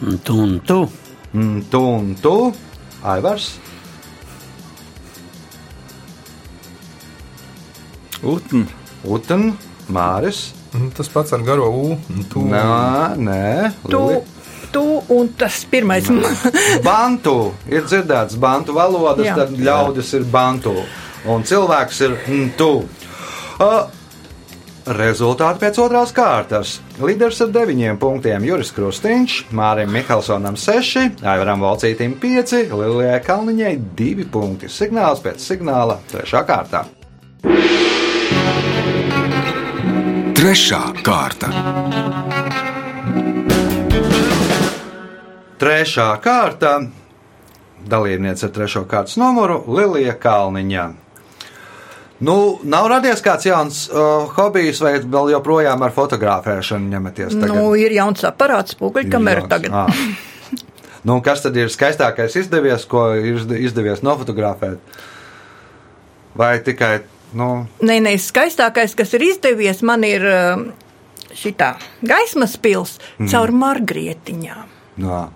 Un 0.04 0.18
tu 0.22 0.32
un 0.36 0.58
tu. 0.60 0.80
Ntu 1.34 1.80
un 1.80 2.14
tu, 2.22 2.52
Aivars, 3.02 3.46
Utn. 8.24 8.66
Uten, 9.04 9.50
Māris. 9.92 10.52
Tas 10.96 11.08
pats 11.12 11.32
ar 11.36 11.42
garo 11.46 11.66
U. 11.70 11.96
Tu, 12.30 12.42
Nē, 12.50 12.62
nē, 13.20 13.72
Tu, 13.90 14.00
tu 14.72 14.84
un 15.16 15.28
tas 15.38 15.58
pirmais. 15.70 16.06
Bantu 16.84 17.34
ir 17.70 17.84
dzirdēts 17.84 18.38
bantu 18.40 18.74
valodas, 18.76 19.26
Jā. 19.28 19.36
tad 19.42 19.52
ļaudis 19.58 20.14
ir 20.18 20.24
bantu 20.32 20.72
un 21.30 21.44
cilvēks 21.46 22.00
ir 22.06 22.16
ntu. 22.28 22.70
Uh, 23.60 23.84
Rezultāti 24.84 25.62
pēc 25.62 25.78
otrās 25.80 26.10
kārtas. 26.12 26.74
Līderis 27.00 27.38
ar 27.40 27.48
deviņiem 27.54 27.96
punktiem 27.96 28.42
Juris 28.44 28.68
Krustīņš, 28.76 29.36
Mārim 29.56 29.88
Mihelsonam 29.88 30.58
6, 30.60 31.22
Aivaram 31.24 31.62
Valcītim 31.64 32.18
5, 32.20 32.52
Lilijai 32.68 33.22
Kalniņai 33.24 33.78
2 33.96 34.26
punkti. 34.28 34.68
Signāls 34.68 35.22
pēc 35.24 35.40
signāla 35.40 35.96
trešā 36.10 36.42
kārtā. 36.44 36.82
Trešā 40.36 40.82
kārta. 41.00 41.48
Trešā 45.64 46.10
kārta. 46.20 46.74
Dalībniece 47.88 48.50
ar 48.50 48.52
trešo 48.52 48.84
kārtas 48.84 49.16
numuru 49.16 49.62
Lilija 49.64 50.18
Kalniņa. 50.20 50.84
Nu, 52.24 52.36
nav 52.64 52.86
radies 52.92 53.20
kāds 53.24 53.44
jauns 53.48 53.82
uh, 53.90 54.28
hobijs, 54.36 54.80
vai 54.84 54.94
vēl 55.02 55.32
joprojām 55.34 55.82
ar 55.84 55.92
fotografēšanu 55.96 56.88
ņematies? 56.94 57.34
tagad? 57.36 57.50
nu, 57.56 57.72
ir 57.78 57.92
jauns 57.96 58.24
aparāts, 58.28 58.76
spoguļkamera 58.78 59.48
tagad. 59.50 59.74
Ā. 59.74 59.88
Nu, 61.04 61.18
un 61.18 61.20
kas 61.20 61.42
tad 61.44 61.52
ir 61.60 61.68
skaistākais 61.68 62.32
izdevies, 62.40 62.86
ko 62.88 63.10
ir 63.12 63.34
izde- 63.36 63.58
izdevies 63.60 64.00
nofotografēt? 64.00 64.78
Vai 66.40 66.54
tikai, 66.64 67.02
nu, 67.36 67.66
Nē, 67.84 67.98
nē, 68.06 68.14
skaistākais, 68.24 68.94
kas 68.96 69.12
ir 69.12 69.26
izdevies, 69.26 69.82
man 69.84 70.06
ir 70.08 70.24
šī 71.36 71.52
gaismas 72.08 72.56
pils 72.56 72.96
Mhm. 73.18 73.28
caur 73.28 73.52
margrietiņām. 73.52 74.64
no, 75.04 75.28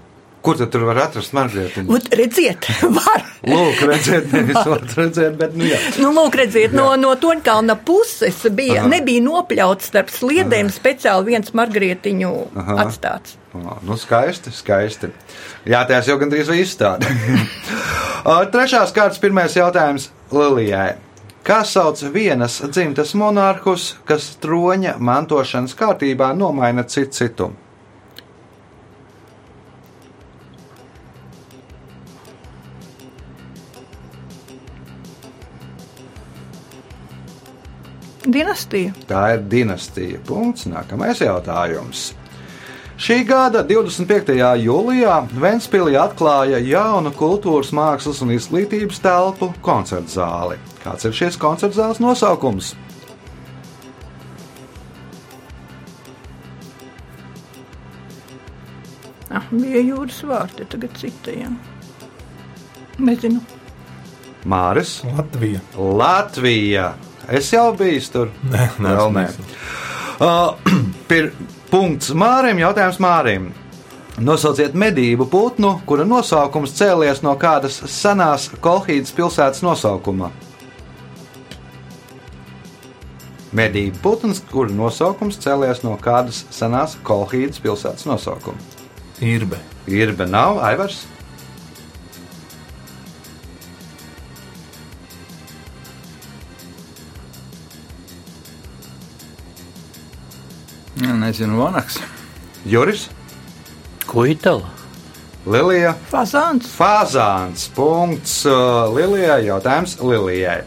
kur 0.43 0.59
tad 0.59 0.71
tur 0.73 0.85
var 0.89 1.01
atrast 1.07 1.35
margrietiņu? 1.37 1.91
Ot, 1.97 2.09
redziet, 2.19 2.69
var. 2.83 3.25
Lūk, 3.49 3.83
redzēt, 3.89 4.31
nevis 4.35 4.59
var 4.59 4.85
redzēt, 4.97 5.35
bet, 5.41 5.57
nu, 5.59 5.67
jā. 5.69 5.81
Nu, 6.03 6.13
lūk, 6.17 6.39
redziet, 6.41 6.77
no, 6.77 6.91
no 7.01 7.15
Toņkalna 7.21 7.79
puses 7.89 8.41
bija, 8.51 8.83
Aha. 8.83 8.93
nebija 8.93 9.25
nopļauts 9.25 9.91
starp 9.93 10.13
sliedēm 10.15 10.71
speciāli 10.75 11.35
viens 11.35 11.55
margrietiņu 11.57 12.33
Aha. 12.63 12.79
atstāts. 12.87 13.37
Nu, 13.59 13.97
skaisti, 13.99 14.53
skaisti. 14.55 15.11
Jā, 15.67 15.83
tās 15.89 16.07
jau 16.09 16.19
gandrīz 16.21 16.51
viss 16.53 16.79
tāda. 16.79 17.09
Trešās 18.53 18.93
kārtas 18.95 19.21
pirmais 19.23 19.57
jautājums 19.57 20.11
Lilijai. 20.35 20.99
Kā 21.49 21.63
sauc 21.65 22.03
vienas 22.13 22.59
dzimtas 22.61 23.15
monarhus, 23.17 23.95
kas 24.05 24.35
troņa 24.43 24.99
mantošanas 25.01 25.73
kārtībā 25.79 26.35
nomaina 26.37 26.85
citu 26.85 27.17
citu? 27.17 27.49
Dinastija. 38.29 38.93
Tā 39.09 39.23
ir 39.35 39.45
dinastija. 39.49 40.21
Punkts. 40.29 40.67
Nākamais 40.69 41.23
jautājums. 41.25 42.11
Šī 42.99 43.23
gada 43.23 43.63
25. 43.63 44.35
jūlijā 44.59 45.15
Ventspīlī 45.39 45.95
atklāja 45.97 46.59
jaunu 46.59 47.13
kultūras, 47.15 47.71
mākslas 47.71 48.21
un 48.25 48.35
izglītības 48.35 48.99
telpu 49.05 49.53
koncertu 49.63 50.19
zāli. 50.19 50.59
Kāds 50.83 51.07
ir 51.07 51.15
šis 51.15 51.39
koncertu 51.41 51.79
zāles 51.79 52.03
nosaukums? 52.03 52.75
Ah, 59.31 59.47
bija 59.53 59.87
jūras 59.93 60.21
vārti, 60.27 60.67
tagad 60.69 60.99
citajam. 60.99 61.55
Nezinu. 62.99 63.41
Māris, 64.49 64.99
Latvija. 65.07 65.63
Latvija. 65.79 66.97
Es 67.29 67.53
jau 67.53 67.71
biju 67.77 68.01
tur. 68.13 68.31
Nē, 68.49 68.69
Vēl 68.81 69.11
nē. 69.13 69.25
Uh, 70.19 70.55
pir, 71.11 71.33
punkts 71.69 72.15
Mārim. 72.17 72.61
Jautājums 72.63 73.01
Mārim. 73.05 73.51
Nosauciet 74.19 74.75
medību 74.75 75.29
putnu, 75.31 75.77
kura 75.87 76.03
nosaukums 76.09 76.73
cēlies 76.75 77.21
no 77.23 77.37
kādas 77.39 77.77
senās 77.93 78.49
Kolhīdas 78.65 79.13
pilsētas 79.15 79.63
nosaukuma. 79.63 80.33
Medību 83.55 84.01
putns, 84.03 84.41
kura 84.51 84.75
nosaukums 84.75 85.39
cēlies 85.41 85.85
no 85.85 85.95
kādas 86.03 86.43
senās 86.53 86.97
Kolhīdas 87.07 87.63
pilsētas 87.63 88.09
nosaukuma. 88.09 88.59
Irbe. 89.25 89.61
Irbe 89.87 90.27
nav 90.29 90.59
Aivars. 90.67 91.05
Nezinu, 100.99 101.61
Vanaks. 101.61 102.01
Juris, 102.65 103.09
Ko 104.09 104.25
itala? 104.25 104.65
Lilija. 105.45 105.93
Fazāns. 106.09 106.69
Fāzāns. 106.73 107.67
Punkts 107.77 108.41
uh, 108.49 108.89
Lilijai. 108.95 109.43
Jautājums 109.51 109.99
Lilijai. 110.01 110.63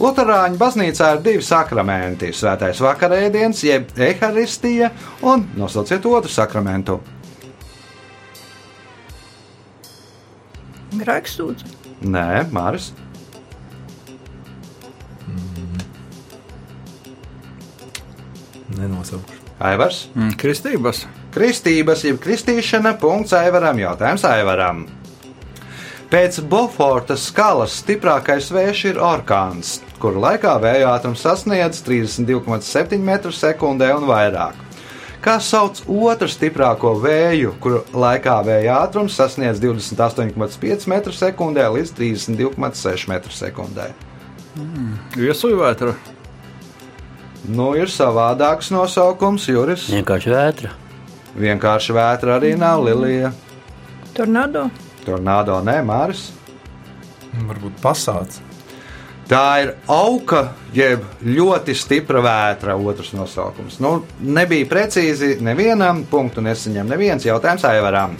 Lutāņu 0.00 0.56
baznīcā 0.60 1.10
ir 1.16 1.20
divi 1.24 1.44
sakramenti- 1.44 2.32
svētais 2.40 2.80
vakarēdiens, 2.84 3.62
jeb 3.64 3.92
eharistija, 3.96 4.90
un 5.24 5.44
nosauciet 5.56 6.08
otru 6.08 6.32
sakramentu. 6.32 6.98
Grēks 10.96 11.36
sūdz. 11.36 11.64
Nē, 12.04 12.44
Māris. 12.52 12.92
Nenosaukšu. 18.76 19.35
Aivars. 19.58 20.06
Mm, 20.14 20.34
Kristības. 20.40 21.06
Kristības, 21.32 22.04
jeb 22.04 22.20
kristīšana, 22.20 22.96
punkts 23.00 23.32
Aivaram. 23.36 23.78
Jautājums 23.80 24.24
Aivaram. 24.28 24.86
Pēc 26.06 26.38
Boforta 26.46 27.16
skalas 27.18 27.80
stiprākais 27.80 28.52
vējš 28.54 28.82
ir 28.92 29.00
orkāns, 29.02 29.80
kuru 29.98 30.20
laikā 30.22 30.52
vēja 30.62 30.92
ātrums 30.92 31.24
sasniedz 31.24 31.80
32,7 31.82 33.00
m2 33.00 33.90
un 33.96 34.06
vairāk. 34.06 34.60
Kā 35.24 35.40
sauc 35.42 35.80
otru 35.90 36.28
stiprāko 36.30 36.92
vēju, 37.02 37.56
kuru 37.58 37.80
laikā 37.90 38.36
vēja 38.46 38.76
ātrums 38.84 39.16
sasniedz 39.18 39.58
28,5 39.64 40.86
m2 40.86 41.66
līdz 41.74 41.96
32,6 41.98 43.08
m2? 43.10 43.88
Viesuļu 45.16 45.58
vētra. 45.64 45.96
Nu, 47.46 47.68
ir 47.78 47.90
savādāks 47.92 48.72
nosaukums, 48.74 49.44
Juris. 49.46 49.86
Vienkārši 49.92 50.32
vētra. 50.32 50.72
Vienkārši 51.36 51.94
vētra 51.94 52.38
arī 52.40 52.56
nav 52.58 52.82
Lilija. 52.82 53.30
Tornado. 54.16 54.64
Tornado 55.04 55.60
nē, 55.62 55.76
Māris. 55.86 56.30
Varbūt 57.36 57.78
pasāts. 57.82 58.40
Tā 59.26 59.42
ir 59.62 59.72
auga, 59.90 60.52
jeb 60.74 61.02
ļoti 61.26 61.74
stipra 61.74 62.22
vētra, 62.22 62.76
otrs 62.78 63.12
nosaukums. 63.14 63.78
Nu, 63.82 64.00
nebija 64.22 64.66
precīzi 64.70 65.36
nevienam, 65.42 66.04
punktu 66.10 66.42
nesaņem 66.46 66.90
neviens 66.94 67.26
jautājums 67.26 67.66
Aivaram. 67.66 68.14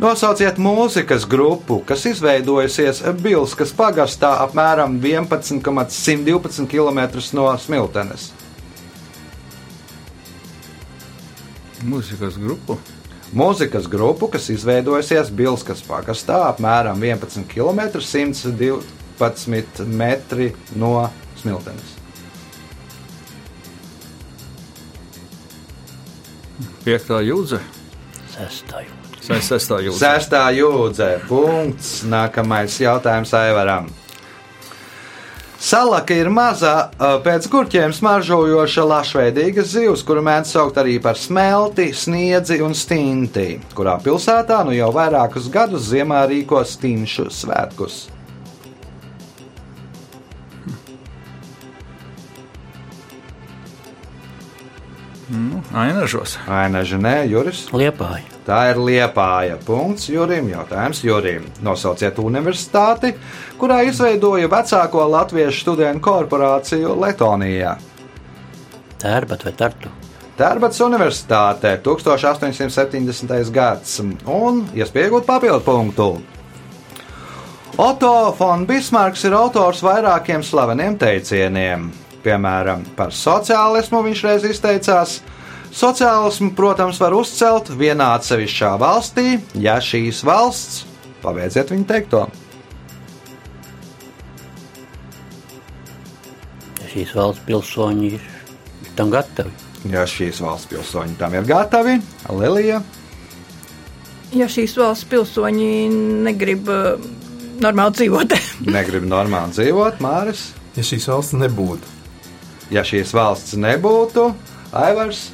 Nosauciet 0.00 0.58
mūzikas 0.60 1.24
grupu, 1.28 1.80
kas 1.88 2.04
izveidojusies 2.08 3.00
Bilskas 3.24 3.72
pagastā 3.76 4.34
apmēram 4.44 4.98
11,112 5.00 6.68
km 6.68 7.06
no 7.36 7.48
Smiltenes. 7.56 8.28
Mūzikas 11.86 12.38
grupu. 12.42 12.78
Mūzikas 13.36 13.86
grupu, 13.90 14.28
kas 14.30 14.48
izveidojusies 14.54 15.30
Bilskas 15.34 15.82
pagastā 15.86 16.40
apmēram 16.48 17.02
11 17.02 17.46
km 17.50 18.00
112 18.00 19.86
metri 19.86 20.52
no 20.78 21.08
Smiltenes. 21.40 21.94
Piektā 26.86 27.18
jūdze. 27.26 27.58
Sestāju. 28.36 28.92
Vai 29.26 29.40
sestā 29.42 29.80
jūdze? 29.82 29.98
Sestā 29.98 30.42
jūdzē. 30.54 31.08
Punkts. 31.26 32.04
Nākamais 32.06 32.76
jautājums 32.78 33.32
Aivaram. 33.34 33.88
Salaka 35.56 36.14
ir 36.14 36.28
maza, 36.30 36.90
pēc 37.24 37.46
gurķiem 37.50 37.94
smaržojoša 37.96 38.84
lašveidīga 38.86 39.64
zivs, 39.66 40.04
kuru 40.06 40.20
mēdz 40.26 40.52
saukt 40.52 40.76
arī 40.80 40.98
par 41.02 41.16
smelti, 41.18 41.88
sniedzi 41.96 42.60
un 42.62 42.76
stinti, 42.76 43.56
kurā 43.74 43.96
pilsētā 44.04 44.60
nu 44.68 44.76
jau 44.76 44.92
vairākus 44.94 45.48
gadus 45.52 45.88
ziemā 45.88 46.26
rīko 46.28 46.60
stinšu 46.60 47.30
svētkus. 47.32 48.04
Ainažos. 55.74 56.38
Ainaži 56.46 57.00
nē, 57.02 57.18
Juris. 57.32 57.66
Liepāja. 57.74 58.35
Tā 58.46 58.60
ir 58.70 58.78
liepāja. 58.78 59.58
Punkts 59.66 60.06
Jurim. 60.06 60.52
Jautājums 60.52 61.02
Jurim. 61.02 61.48
Nosauciet 61.66 62.18
universitāti, 62.22 63.10
kurā 63.58 63.80
izveidoja 63.88 64.46
vecāko 64.52 65.02
latviešu 65.10 65.64
studentu 65.64 66.04
korporāciju 66.06 66.94
Letonijā. 67.02 67.74
Tērbat 69.02 69.44
vai 69.48 69.52
tartu? 69.58 69.90
Tērbats 70.36 70.82
Universitātē 70.84 71.78
1870. 71.80 73.50
gads 73.52 73.98
un 74.04 74.66
iespējot 74.76 75.24
papildu 75.24 75.62
punktu. 75.64 76.08
Otto 77.80 78.34
von 78.38 78.66
Bismarks 78.68 79.24
ir 79.24 79.36
autors 79.36 79.80
vairākiem 79.84 80.44
slaveniem 80.44 80.98
teicieniem. 81.00 81.88
Piemēram, 82.24 82.84
par 82.96 83.14
sociālismu 83.16 84.02
viņš 84.06 84.22
reiz 84.28 84.46
izteicās: 84.48 85.18
Sociālismu, 85.76 86.54
protams, 86.56 86.96
var 87.02 87.12
uzcelt 87.12 87.68
vienā 87.76 88.14
atsevišķā 88.16 88.70
valstī, 88.80 89.26
ja 89.60 89.76
šīs 89.84 90.22
valsts, 90.24 90.84
pabeidziet 91.24 91.72
viņu 91.74 91.88
teikto, 91.90 92.26
Ja 96.80 96.88
šīs 97.02 97.12
valsts 97.12 97.42
pilsoņi 97.44 98.06
ir 98.16 98.22
ir 98.86 98.92
tam 98.96 99.10
gatavi. 99.12 99.50
ja 99.92 100.06
šīs 100.08 100.40
valsts 100.40 100.70
pilsoņi 100.70 101.16
tam 101.20 101.34
ir 101.36 101.44
gatavi, 101.44 101.98
Lilija. 102.32 102.80
Ja 104.32 104.48
šīs 104.48 104.76
valsts 104.80 105.04
pilsoņi 105.10 105.68
negrib 106.24 106.68
uh, 106.72 106.96
normāli 107.60 107.98
dzīvot, 108.00 108.32
Negrib 108.78 109.04
normāli 109.04 109.52
dzīvot, 109.52 110.00
Māris. 110.00 110.48
Ja 110.76 110.82
šīs 110.88 111.08
valsts 111.08 111.36
nebūtu, 111.36 111.92
Ja 112.70 112.82
šīs 112.82 113.12
valsts 113.14 113.54
nebūtu, 113.60 114.30
Aivars, 114.74 115.28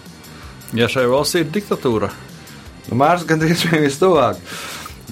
Ja 0.72 0.88
šai 0.88 1.04
valstī 1.10 1.42
ir 1.42 1.50
diktatūra, 1.52 2.08
nu, 2.88 2.96
Mārs 2.96 3.26
gandrīz 3.28 3.66
bija 3.68 3.82
vistuvāk. 3.84 4.38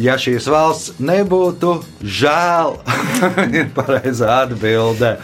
Ja 0.00 0.14
šīs 0.16 0.46
valsts 0.48 0.94
nebūtu, 1.04 1.74
žēl, 2.00 2.78
ir 3.58 3.66
pareizā 3.76 4.46
atbilde. 4.46 5.18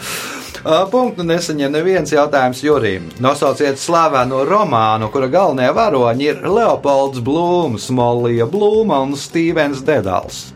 Punktu 0.90 1.22
nesaņem 1.22 1.72
neviens 1.72 2.10
jautājums 2.12 2.60
Jurijam. 2.64 3.06
Nosauciet 3.22 3.78
slavenu 3.80 4.42
romānu, 4.44 5.08
kura 5.14 5.30
galvenie 5.30 5.70
varoņi 5.72 6.26
ir 6.26 6.44
Leopolds 6.44 7.22
Blūms, 7.24 7.88
Molija 7.94 8.48
Blūma 8.50 8.98
un 9.06 9.14
Stīvens 9.16 9.84
Dedals. 9.86 10.48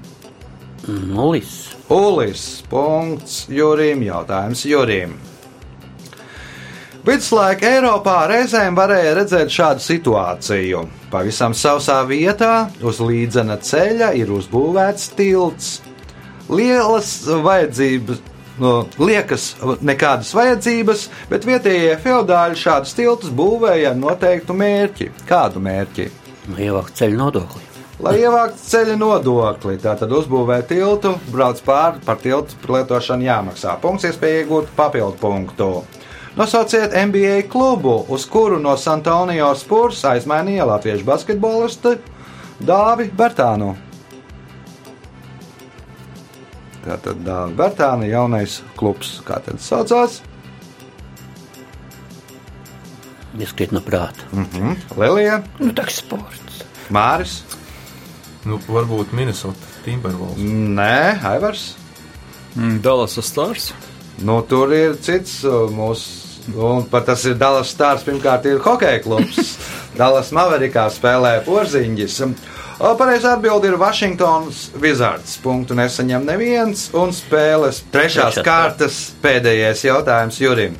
Nulis. 0.91 1.71
Ulis. 1.89 2.45
Punkts 2.69 3.45
Jurijam. 3.49 4.03
Jautājums 4.03 4.67
Jurijam. 4.67 5.15
Viduslaika 7.11 7.67
Eiropā 7.67 8.21
reizēm 8.31 8.77
varēja 8.79 9.17
redzēt 9.17 9.49
šādu 9.51 9.83
situāciju. 9.83 10.85
Pavisam 11.11 11.57
sausā 11.59 11.97
vietā 12.07 12.69
uz 12.87 13.01
līdzena 13.03 13.57
ceļa 13.67 14.13
ir 14.15 14.31
uzbūvēts 14.31 15.09
tilts. 15.19 15.73
Lielas 16.47 17.11
vajadzības, 17.27 18.21
no, 18.63 18.75
liekas, 19.03 19.49
nekādas 19.83 20.31
vajadzības, 20.39 21.09
bet 21.33 21.49
vietējie 21.51 21.97
feudāļi 22.05 22.63
šādus 22.63 22.95
tiltus 22.95 23.35
būvēja 23.35 23.91
ar 23.91 23.99
noteiktu 23.99 24.55
mērķi. 24.63 25.11
Kādu 25.27 25.67
mērķi? 25.67 26.07
Nu, 26.47 26.61
Ievākt 26.63 26.95
ceļu 27.03 27.19
nodokli. 27.25 27.67
Lai 28.01 28.15
ievāktu 28.23 28.63
ceļa 28.71 28.95
nodokli, 28.97 29.75
tātad 29.83 30.15
uzbūvē 30.15 30.63
tiltu, 30.71 31.19
brauc 31.35 31.59
pāri 31.67 32.01
par 32.07 32.23
tiltu 32.23 32.71
lietošanu 32.71 33.27
jāmaksā. 33.27 33.75
Punkts, 33.83 34.07
iespēja 34.09 34.45
iegūt 34.45 34.71
papildu 34.79 35.19
punktu. 35.21 35.75
Nosauciet 36.37 36.93
NBA 36.95 37.43
klubu, 37.51 38.05
uz 38.09 38.25
kuru 38.31 38.59
no 38.63 38.77
Santonio 38.79 39.51
Spurs 39.59 40.05
aizmainīja 40.07 40.67
latviešu 40.69 41.05
basketbolistu 41.05 41.97
Dāvi 42.63 43.09
Bertānu. 43.17 43.73
Tātad 46.85 47.25
Dāvi 47.27 47.57
Bertāna 47.59 48.07
jaunais 48.09 48.61
klubs, 48.79 49.19
kā 49.27 49.41
tad 49.45 49.59
saucās? 49.61 50.21
Ieskriet 53.41 53.75
no 53.75 53.83
prāta. 53.85 54.27
Mhm. 54.33 54.79
Lelija, 54.99 55.43
nu 55.59 55.75
tā 55.75 55.87
ir 55.87 55.95
sports. 55.95 56.63
Māris, 56.91 57.41
nu, 58.45 58.59
varbūt 58.67 59.13
Minnesota 59.15 59.71
Timberwolves. 59.85 60.39
Nē, 60.79 61.21
Aivars. 61.25 61.75
mm, 62.57 62.81
Dallas 62.83 63.19
Stars. 63.23 63.73
Nu, 64.21 64.43
tur 64.43 64.73
ir 64.75 64.97
cits 65.01 65.45
uh, 65.45 65.71
mūsu. 65.73 66.20
Un 66.57 66.87
pat 66.91 67.09
tas 67.11 67.25
ir 67.29 67.37
Dallas 67.41 67.71
Stars. 67.73 68.05
Pirmkārt, 68.07 68.47
ir 68.49 68.63
hokeja 68.65 69.03
klubs. 69.05 69.55
Dallas 70.01 70.33
Maverikā 70.35 70.87
spēlē 70.93 71.41
porziņģis. 71.47 72.21
Pareizā 72.81 73.35
atbilde 73.37 73.69
ir 73.69 73.77
Washingtons 73.81 74.71
Wizards. 74.81 75.37
Punktu 75.43 75.77
nesaņem 75.77 76.25
neviens. 76.25 76.87
Un 76.97 77.13
spēles 77.13 77.83
trešās 77.93 78.39
Trešā 78.39 78.47
kārtas 78.47 79.01
pēdējais 79.21 79.85
jautājums 79.85 80.41
Jurim. 80.41 80.79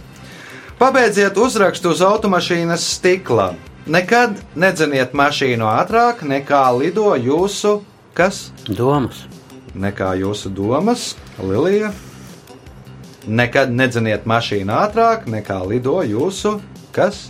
Pabeidziet 0.81 1.37
uzrakstu 1.37 1.93
uz 1.93 2.01
automašīnas 2.01 2.87
stikla. 2.97 3.53
Nekad 3.91 4.39
nedzeniet 4.57 5.13
mašīnu 5.17 5.69
ātrāk 5.69 6.25
nekā 6.25 6.65
lido 6.79 7.11
jūsu 7.21 7.81
kas? 8.15 8.51
Domas. 8.69 9.27
nekā 9.75 10.15
jūsu 10.19 10.51
domas, 10.51 11.15
Lilija. 11.39 11.93
Nekad 13.29 13.73
nedzeniet 13.77 14.25
mašīnu 14.29 14.73
ātrāk, 14.73 15.27
nekā 15.29 15.59
lido 15.69 15.99
jūsu 16.07 16.57
kas? 16.97 17.29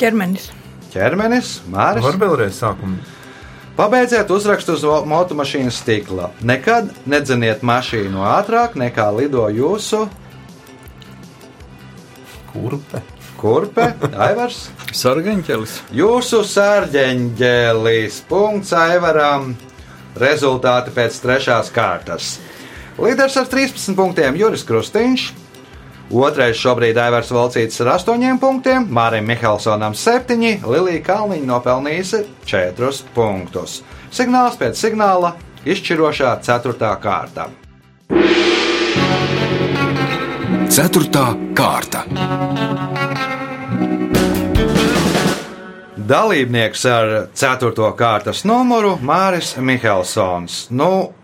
Ķermenis. 0.00 0.48
ķermenis, 0.94 1.58
Māris. 1.68 2.06
Var 2.06 2.16
vēlreiz 2.22 2.56
sākumu. 2.56 3.02
Pabeidziet 3.76 4.30
uzrakstu 4.32 4.74
uz 4.78 4.84
automašīnas 4.84 5.76
stikla. 5.82 6.30
Nekad 6.40 6.88
nedzeniet 7.08 7.62
mašīnu 7.64 8.24
ātrāk, 8.24 8.74
nekā 8.80 9.06
lido 9.16 9.46
jūsu 9.52 10.06
Kurpe. 12.50 13.02
kurpe, 13.38 13.92
Aivars. 14.16 14.70
Sargeņķelis. 15.00 15.76
Jūsu 15.94 16.42
sārģeņģēlis, 16.48 18.22
punkts 18.28 18.72
Aivaram. 18.76 19.52
Rezultāti 20.18 20.90
pēc 20.96 21.20
trešās 21.22 21.70
kārtas. 21.72 22.34
Līderis 23.00 23.36
ar 23.40 23.46
13 23.48 23.96
punktiem 23.96 24.36
Juris 24.36 24.60
Krustīņš. 24.68 25.22
Otrais 26.10 26.58
šobrīd 26.60 26.98
Aivars 27.00 27.30
Valcīts 27.32 27.80
ar 27.80 27.94
8 27.94 28.36
punktiem, 28.42 28.84
Mārim 28.92 29.24
Mihelsonam 29.30 29.94
7, 29.96 30.66
Lilija 30.68 31.00
Kalniņa 31.06 31.46
nopelnījusi 31.48 32.24
4 32.50 32.90
punktus. 33.14 33.78
Signāls 34.12 34.58
pēc 34.60 34.76
signāla 34.76 35.32
izšķirošā 35.64 36.34
4. 36.44 36.90
kārta. 37.00 37.46
Ceturtā 40.68 41.24
kārta. 41.56 42.04
Dalībnieks 46.10 46.84
ar 46.90 47.14
4. 47.38 47.72
kārtas 47.96 48.44
numuru 48.44 48.98
Māris 49.00 49.54
Mihelsons. 49.56 50.66
Nu, 50.74 51.14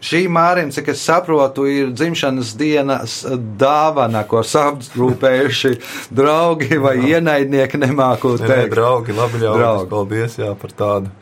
Šī 0.00 0.22
Mārim, 0.32 0.70
cik 0.72 0.86
es 0.94 1.02
saprotu, 1.04 1.66
ir 1.68 1.90
dzimšanas 1.92 2.54
dienas 2.56 3.18
dāvana, 3.60 4.22
ko 4.28 4.40
saprūpējuši 4.46 5.74
draugi 6.16 6.78
vai 6.80 6.94
ienaidnieki 7.10 7.80
nemākot 7.82 8.40
Nē, 8.46 8.62
draugi, 8.72 9.12
labi 9.16 9.42
ļaudis, 9.42 9.60
Draugi. 9.60 9.90
paldies 9.90 10.38
jā, 10.40 10.54
par 10.56 10.72
tādu. 10.78 11.12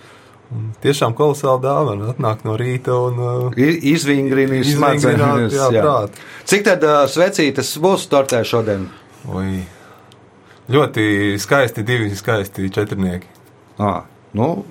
Un 0.55 0.71
tiešām 0.81 1.13
kolosāla 1.13 1.59
dāvana. 1.61 2.13
Atnāk 2.15 2.47
no 2.47 2.55
rīta 2.57 2.95
un 2.95 3.19
uh, 3.21 3.59
Izvingrinīs 3.59 4.71
smadzenes. 4.77 5.53
jā, 5.53 5.67
jā. 5.75 5.83
prāt. 5.83 6.23
Cik 6.49 6.65
tad 6.71 6.87
uh, 6.87 7.03
svecītes 7.11 7.75
būs 7.83 8.07
tortē 8.09 8.41
šodien? 8.49 8.87
oi, 9.29 9.59
ļoti 10.73 11.37
skaisti, 11.43 11.85
divi 11.85 12.15
skaisti 12.17 12.71
četrnieki. 12.73 13.27
À, 13.79 14.07
nu, 14.39 14.65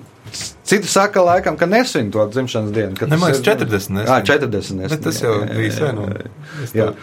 Citi 0.68 0.86
saka, 0.90 1.20
laikam, 1.24 1.56
ka 1.58 1.66
nesvin 1.66 2.10
to 2.12 2.26
dzimšanas 2.28 2.72
dienu. 2.74 2.96
ka 2.98 3.06
Ne, 3.06 3.16
tas 3.16 3.20
man 3.20 3.30
ir- 3.30 3.36
liekas, 3.36 3.44
40 3.46 3.90
nesvin. 3.90 4.06
Jā, 4.06 4.18
40. 4.24 4.50
nesvin, 4.76 4.88
Bet 4.88 5.02
tas 5.02 5.20
jau 5.22 5.34
bija 5.46 5.72
sen, 5.72 5.96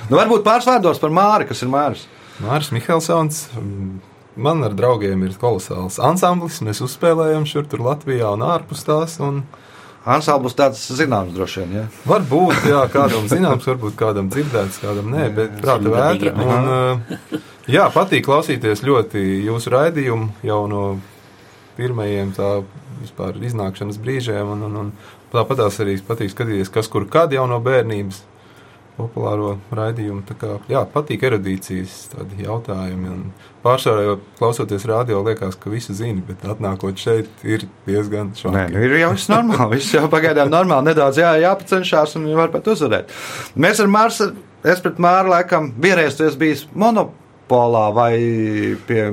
Nu, 0.09 0.17
varbūt 0.17 0.43
pāris 0.43 0.65
vārdos 0.69 0.99
par 1.01 1.09
Māri, 1.09 1.47
kas 1.47 1.61
ir 1.63 1.69
Māris. 1.69 2.05
Māris 2.43 2.71
Mihelsons. 2.71 3.47
mm, 3.57 3.99
Man 4.38 4.63
ar 4.63 4.71
draugiem 4.75 5.23
ir 5.23 5.29
kolosāls 5.39 5.95
ansamblis. 5.97 6.59
Mēs 6.61 6.81
uzspēlējam 6.83 7.45
šur 7.47 7.65
tur 7.71 7.79
Latvijā 7.79 8.33
un 8.33 8.41
ārpus 8.43 8.83
tās. 8.83 9.19
Un 9.23 9.43
Ansamblis 10.05 10.53
tāds 10.53 10.77
zināms 10.91 11.33
droši 11.33 11.63
vien. 11.63 11.71
Ja? 11.73 11.85
varbūt 12.05 12.67
jā, 12.69 12.81
kādam 12.93 13.25
zināms, 13.31 13.63
varbūt 13.65 13.95
kādam 13.97 14.27
dzirdēts, 14.29 14.77
kādam 14.83 15.07
nē, 15.09 15.33
bet 15.33 15.55
prāta 15.63 15.89
vētra. 15.89 16.33
Un, 16.35 17.01
jā, 17.67 17.88
patīk 17.91 18.25
klausīties 18.27 18.83
ļoti 18.85 19.23
jūsu 19.47 19.71
raidījumu 19.73 20.29
jau 20.43 20.67
no 20.67 20.83
pirmajiem 21.77 22.31
tā 22.35 22.51
vispār 23.01 23.39
iznākšanas 23.43 23.99
brīžiem. 24.01 24.53
Un, 24.55 24.63
un, 24.69 24.77
un 24.83 24.93
tāpat 25.33 25.65
arī 25.67 25.97
patīk 26.05 26.33
skatīties, 26.33 26.71
kas 26.73 26.89
kur 26.91 27.07
kad 27.11 27.35
jau 27.35 27.47
no 27.49 27.59
bērnības. 27.63 28.23
Populāro 28.95 29.57
raidījumu. 29.75 30.21
Kā, 30.39 30.53
jā, 30.71 30.85
patīk 30.88 31.25
erudīcijas 31.27 32.13
jautājumi. 32.39 33.17
Pārsvarā 33.59 34.05
jau 34.05 34.13
klausoties 34.38 34.85
radio, 34.88 35.19
liekas, 35.25 35.57
ka 35.59 35.67
visi 35.73 35.91
zina, 35.97 36.23
bet 36.23 36.45
atnākot 36.47 36.95
šeit, 36.95 37.27
ir 37.43 37.65
diezgan 37.83 38.29
Nē, 38.31 38.39
švaki. 38.39 38.71
nu 38.71 38.85
ir 38.88 38.95
jau 39.01 39.11
viss 39.11 39.27
normāli. 39.33 39.81
Viss 39.81 39.97
jau 39.97 40.05
pagaidām 40.13 40.47
normāli. 40.53 40.93
Nedaudz 40.93 41.19
jā, 41.19 41.33
jāpacenšās 41.43 42.15
un 42.21 42.31
var 42.39 42.55
pat 42.55 42.71
uzvarēt. 42.71 43.11
Mēs 43.59 43.83
ar 43.83 43.91
Mārsu, 43.91 44.29
es 44.63 44.79
pret 44.85 45.03
Māru 45.03 45.35
laikam 45.35 45.73
vienreiz 45.75 46.15
esi 46.15 46.39
bijis 46.39 46.63
monopolā 46.71 47.24
vai 47.95 48.15
pie 48.88 49.03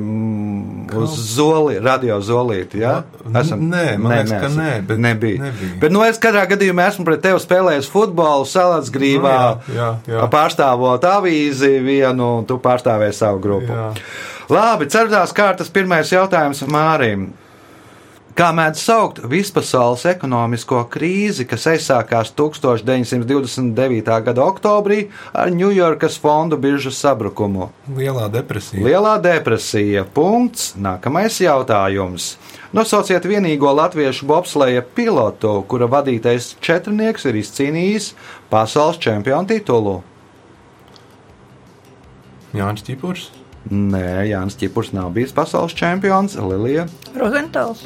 zoli, 1.13 1.79
radio 1.83 2.19
zolīti. 2.25 2.81
Ja? 2.83 3.03
Nē, 3.27 3.99
man 4.01 4.15
liekas, 4.15 4.33
ka 4.41 4.51
nē, 4.55 4.71
bet 4.89 5.03
nebija. 5.03 5.43
nebija. 5.49 5.77
Bet, 5.83 5.93
nu, 5.93 6.03
es 6.07 6.21
katrā 6.23 6.47
gadījumā 6.51 6.89
esmu 6.93 7.05
pret 7.09 7.23
tevi 7.25 7.43
spēlējis 7.43 7.91
futbolu, 7.93 8.49
salāts 8.49 8.93
grībā, 8.95 9.37
Nu, 9.69 9.75
jā, 9.77 9.91
jā, 10.07 10.17
jā. 10.17 10.31
pārstāvot 10.33 11.05
avīzi 11.09 11.77
vienu, 11.85 12.39
un 12.41 12.49
tu 12.49 12.59
pārstāvēji 12.63 13.19
savu 13.21 13.43
grupu. 13.45 13.73
Jā. 13.73 13.93
Labi, 14.53 14.89
ceturtās 14.93 15.33
kārtas 15.37 15.71
pirmais 15.73 16.11
jautājums 16.13 16.65
Mārim. 16.69 17.31
Kā 18.33 18.47
mēdz 18.57 18.81
saukt 18.81 19.19
vispasaules 19.29 20.07
ekonomisko 20.09 20.79
krīzi, 20.89 21.45
kas 21.45 21.67
aizsākās 21.69 22.31
1929. 22.33 24.07
gada 24.25 24.47
oktobrī 24.47 25.03
ar 25.37 25.51
Ņujorkas 25.53 26.17
fondu 26.23 26.57
biržas 26.57 26.97
sabrukumu? 27.05 27.69
Lielā 27.93 28.31
depresija. 28.33 28.81
Lielā 28.87 29.19
depresija. 29.21 30.07
Punkts. 30.17 30.71
Nākamais 30.81 31.37
jautājums. 31.45 32.39
Nosauciet 32.73 33.29
vienīgo 33.29 33.69
latviešu 33.77 34.25
bobsleja 34.31 34.81
pilotu, 34.97 35.59
kura 35.69 35.91
vadītais 35.93 36.55
četrnieks 36.65 37.29
ir 37.29 37.37
izcīnījis 37.43 38.15
pasaules 38.49 38.97
čempionu 39.03 39.51
titulu. 39.53 39.99
Jānis 42.57 42.89
Čipurs. 42.89 43.29
Nē, 43.69 44.25
Jānis 44.31 44.57
Čipurs 44.57 44.95
nav 44.97 45.13
bijis 45.13 45.37
pasaules 45.37 45.77
čempions. 45.77 46.41
Lilija, 46.41 46.89
Rozentāls. 47.13 47.85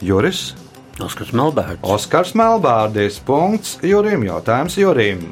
Juris, 0.00 0.54
Oskars 0.98 1.30
Melbērts. 1.30 1.82
Oskars 1.82 2.32
Melbārdis. 2.34 3.20
Punkts 3.22 3.78
Jurim. 3.82 4.24
Jautājums 4.26 4.78
Jurim. 4.78 5.22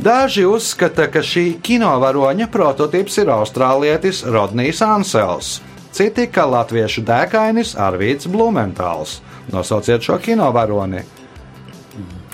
Daži 0.00 0.46
uzskata, 0.48 1.06
ka 1.12 1.22
šī 1.22 1.60
kinovāroņa 1.62 2.48
prototyps 2.50 3.20
ir 3.22 3.30
austrālietis 3.30 4.24
Rodnijs 4.26 4.80
Ansels, 4.82 5.50
citi 5.94 6.26
ka 6.32 6.48
latviešu 6.50 7.04
dēkainis 7.06 7.76
Arvīts 7.78 8.26
Blumentāls. 8.26 9.20
Nosauciet 9.52 10.02
šo 10.02 10.18
kinovāroni. 10.18 11.04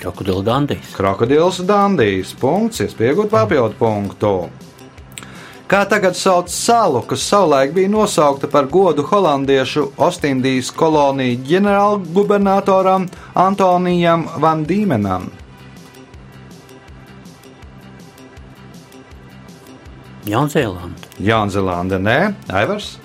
Krokodila 0.01 0.41
Dandijs. 0.41 0.95
Krokodils 0.95 1.59
Dandijs. 1.67 2.33
Punkts, 2.39 2.81
iespējot 2.87 3.29
papildu 3.29 3.77
punktu. 3.77 4.33
Kā 5.71 5.85
tagad 5.87 6.17
sauc 6.19 6.49
salu, 6.51 6.99
kas 7.07 7.23
savulaik 7.23 7.71
bija 7.71 7.87
nosaukta 7.87 8.49
par 8.51 8.65
godu 8.67 9.05
holandiešu 9.07 9.85
Ostindijas 10.03 10.67
koloniju 10.75 11.37
ģenerālgubernatoram 11.47 13.05
Antonijam 13.39 14.25
Van 14.43 14.65
Dīmenam? 14.67 15.29
Jaunzēlanda. 20.27 21.15
Jaunzēlanda, 21.23 22.01
nē, 22.03 22.17
Aivars, 22.51 22.97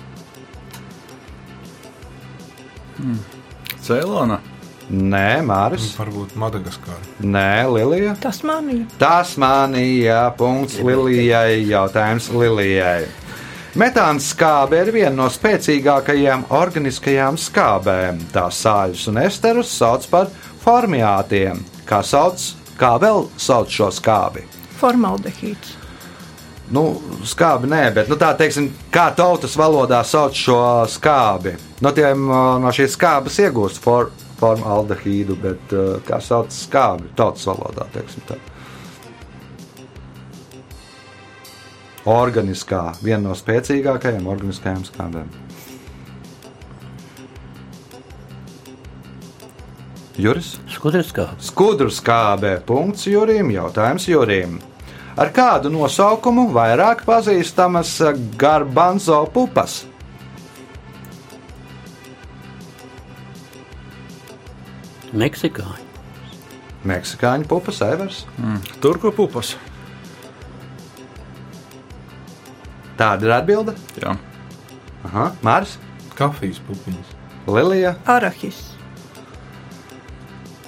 Ceilona. 3.87 4.41
Nē, 4.91 5.41
Māris, 5.45 5.89
Varbūt 5.97 6.35
Madagaskāra. 6.39 7.03
nē, 7.21 7.67
Lilija. 7.73 8.15
Tas 8.21 8.41
manī. 8.41 8.85
Tasmānija, 8.99 10.33
punkts 10.37 10.79
Lilijai, 10.79 11.63
jautājums 11.67 12.29
Lilijai. 12.31 13.07
Metāns 13.77 14.31
skābe 14.33 14.79
ir 14.81 14.91
viena 14.95 15.13
no 15.13 15.27
spēcīgākajām 15.29 16.47
organiskajām 16.49 17.35
skābēm. 17.37 18.23
Tās 18.33 18.63
sāļus 18.63 19.07
un 19.11 19.19
esterus 19.21 19.69
sauc 19.77 20.07
par 20.09 20.31
formiātiem. 20.63 21.59
Kā, 21.85 21.99
sauc, 22.03 22.41
kā 22.79 22.95
vēl 22.99 23.27
sauc 23.37 23.69
šo 23.69 23.91
skābi? 23.93 24.47
Formaldehīds. 24.79 25.75
Nu, 26.73 26.97
skābi 27.23 27.69
nē, 27.71 27.83
bet 27.95 28.09
nu, 28.11 28.17
tā 28.19 28.33
teiksim, 28.35 28.71
kā 28.91 29.05
tautas 29.15 29.53
valodā 29.55 30.01
sauc 30.03 30.33
šo 30.35 30.57
skābi. 30.91 31.53
No, 31.79 31.93
tiem, 31.95 32.25
no 32.27 32.73
šīs 32.75 32.97
skābes 32.97 33.37
iegūst 33.45 33.79
for, 33.79 34.09
formaldehīdu, 34.37 35.37
bet 35.41 35.73
uh, 35.75 35.97
kā 36.07 36.21
sauc 36.23 36.53
skābi 36.53 37.09
tautas 37.17 37.47
valodā, 37.49 37.87
teiksim 37.95 38.25
tā. 38.29 38.37
Organiskā, 42.07 42.93
viena 43.03 43.25
no 43.25 43.35
spēcīgākajām 43.35 44.29
organiskajām 44.31 44.85
skābēm. 44.87 45.27
Juris? 50.17 50.55
Skudrs 50.73 51.11
kā. 51.13 51.27
Skudru 51.37 51.91
skābē. 51.93 52.55
Punkts 52.65 53.05
Jurim. 53.05 53.51
Jautājums 53.53 54.07
Jurim. 54.09 54.55
Ar 55.17 55.29
kādu 55.33 55.69
nosaukumu 55.73 56.47
vairāk 56.55 57.03
pazīstamas 57.05 57.91
garbanzo 58.37 59.19
pupas? 59.33 59.83
Meksikāņi. 65.17 65.85
Meksikāņu 66.87 67.47
pupas, 67.49 67.81
Evers. 67.81 68.21
Turku 68.83 69.11
pupas. 69.15 69.55
Tāda 72.97 73.25
ir 73.25 73.33
atbilde. 73.33 73.75
Jā. 73.97 74.15
Aha, 75.07 75.29
Mārs, 75.45 75.77
Kafijas 76.17 76.59
pupiņas. 76.67 77.13
Lilija. 77.47 77.95
Arahis. 78.09 78.59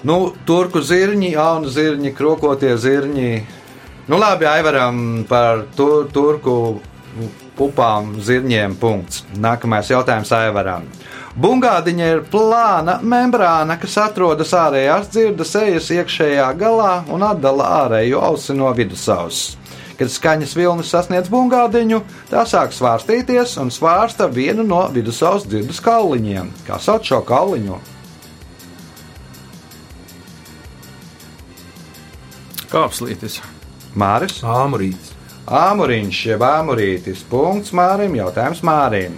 Nu, 0.05 0.31
turku 0.47 0.79
zirņi, 0.85 1.33
jaunu 1.33 1.69
zirņi, 1.73 2.13
krokotie 2.15 2.71
zirņi. 2.79 3.31
Nu, 4.09 4.17
labi, 4.17 4.47
Aivaram 4.49 5.25
par 5.29 5.65
tu, 5.75 5.89
turku 6.13 6.79
pupām, 7.57 8.15
zirņiem. 8.23 8.75
Punkts. 8.79 9.23
Nākamais 9.39 9.91
jautājums 9.91 10.31
Aivaram. 10.35 10.87
Bungādiņa 11.39 12.07
ir 12.13 12.23
plāna 12.31 12.97
membrāna, 13.05 13.77
kas 13.79 13.97
atrodas 14.01 14.51
ārējās 14.57 15.11
dzirdes 15.13 15.53
ejas 15.59 15.89
iekšējā 15.95 16.47
galā 16.59 16.93
un 17.13 17.23
atdala 17.23 17.67
ārējo 17.83 18.23
ausi 18.31 18.55
no 18.57 18.71
vidusauss. 18.75 19.55
Kad 19.99 20.11
skaņas 20.11 20.55
vilnis 20.55 20.89
sasniedz 20.93 21.27
bungādiņu, 21.31 21.99
tā 22.31 22.45
sāk 22.47 22.71
svārstīties 22.75 23.57
un 23.59 23.71
svārsta 23.71 24.29
vienu 24.31 24.63
no 24.63 24.85
vidusauss 24.95 25.47
dzirdes 25.47 25.83
kauliņiem. 25.83 26.51
Kā 26.67 26.79
sauc 26.79 27.07
šo 27.07 27.21
kauliņu? 27.27 27.79
Kāpslītis. 32.69 33.39
Māris. 33.97 34.43
Āmurītis. 34.45 35.18
Āmuriņš, 35.49 36.17
jeb 36.29 36.43
āmurītis. 36.45 37.23
Punkts 37.25 37.73
Mārim, 37.73 38.13
jautājums 38.19 38.61
Mārim. 38.61 39.15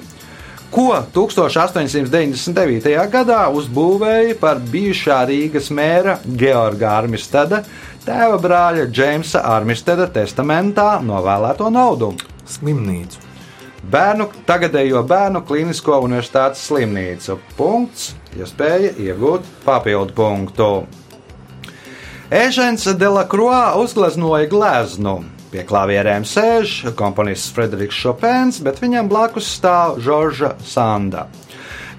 ko 0.72 0.96
1899. 1.13 2.94
gadā 3.12 3.41
uzbūvēja 3.52 4.38
par 4.39 4.62
bijušā 4.72 5.17
Rīgas 5.28 5.67
mēra 5.67 6.20
Georga 6.24 6.94
Armisteda 7.02 7.65
tēva 8.06 8.38
brāļa 8.39 8.86
Džeimsa 8.88 9.41
Armisteda 9.44 10.08
testamentā 10.08 11.02
novēlēto 11.04 11.67
naudu. 11.70 12.13
Slimnīcu. 12.48 13.20
Bērnu, 13.91 14.30
tagadējo 14.48 15.04
bērnu 15.04 15.41
klinisko 15.44 16.00
universitātes 16.06 16.63
slimnīcu. 16.70 17.39
Punkts, 17.58 18.13
iespēja 18.38 18.94
iegūt 18.96 19.44
papildu 19.65 20.15
punktu. 20.15 20.72
Ežens 22.32 22.88
de 22.96 23.12
la 23.12 23.28
Croix 23.28 23.76
uzgleznoja 23.84 24.48
gleznu. 24.48 25.17
Pie 25.52 25.66
klavierēm 25.68 26.24
sēž 26.24 26.94
komponists 26.96 27.52
Frederiks 27.52 27.98
Chopins, 28.00 28.62
bet 28.64 28.78
viņam 28.80 29.10
blakus 29.12 29.50
stāv 29.58 29.98
Žorža 30.00 30.54
Sanda. 30.64 31.26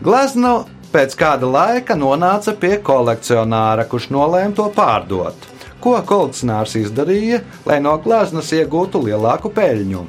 Gleznu 0.01 0.55
pēc 0.93 1.13
kāda 1.21 1.49
laika 1.49 1.93
nonāca 1.97 2.55
pie 2.57 2.79
kolekcionāra, 2.85 3.85
kurš 3.89 4.09
nolēma 4.15 4.57
to 4.57 4.71
pārdot. 4.73 5.49
Ko 5.85 5.99
kolekcionārs 6.09 6.79
izdarīja, 6.81 7.43
lai 7.69 7.77
no 7.85 7.93
gleznas 8.01 8.53
iegūtu 8.57 9.03
lielāku 9.05 9.53
peļņu? 9.53 10.05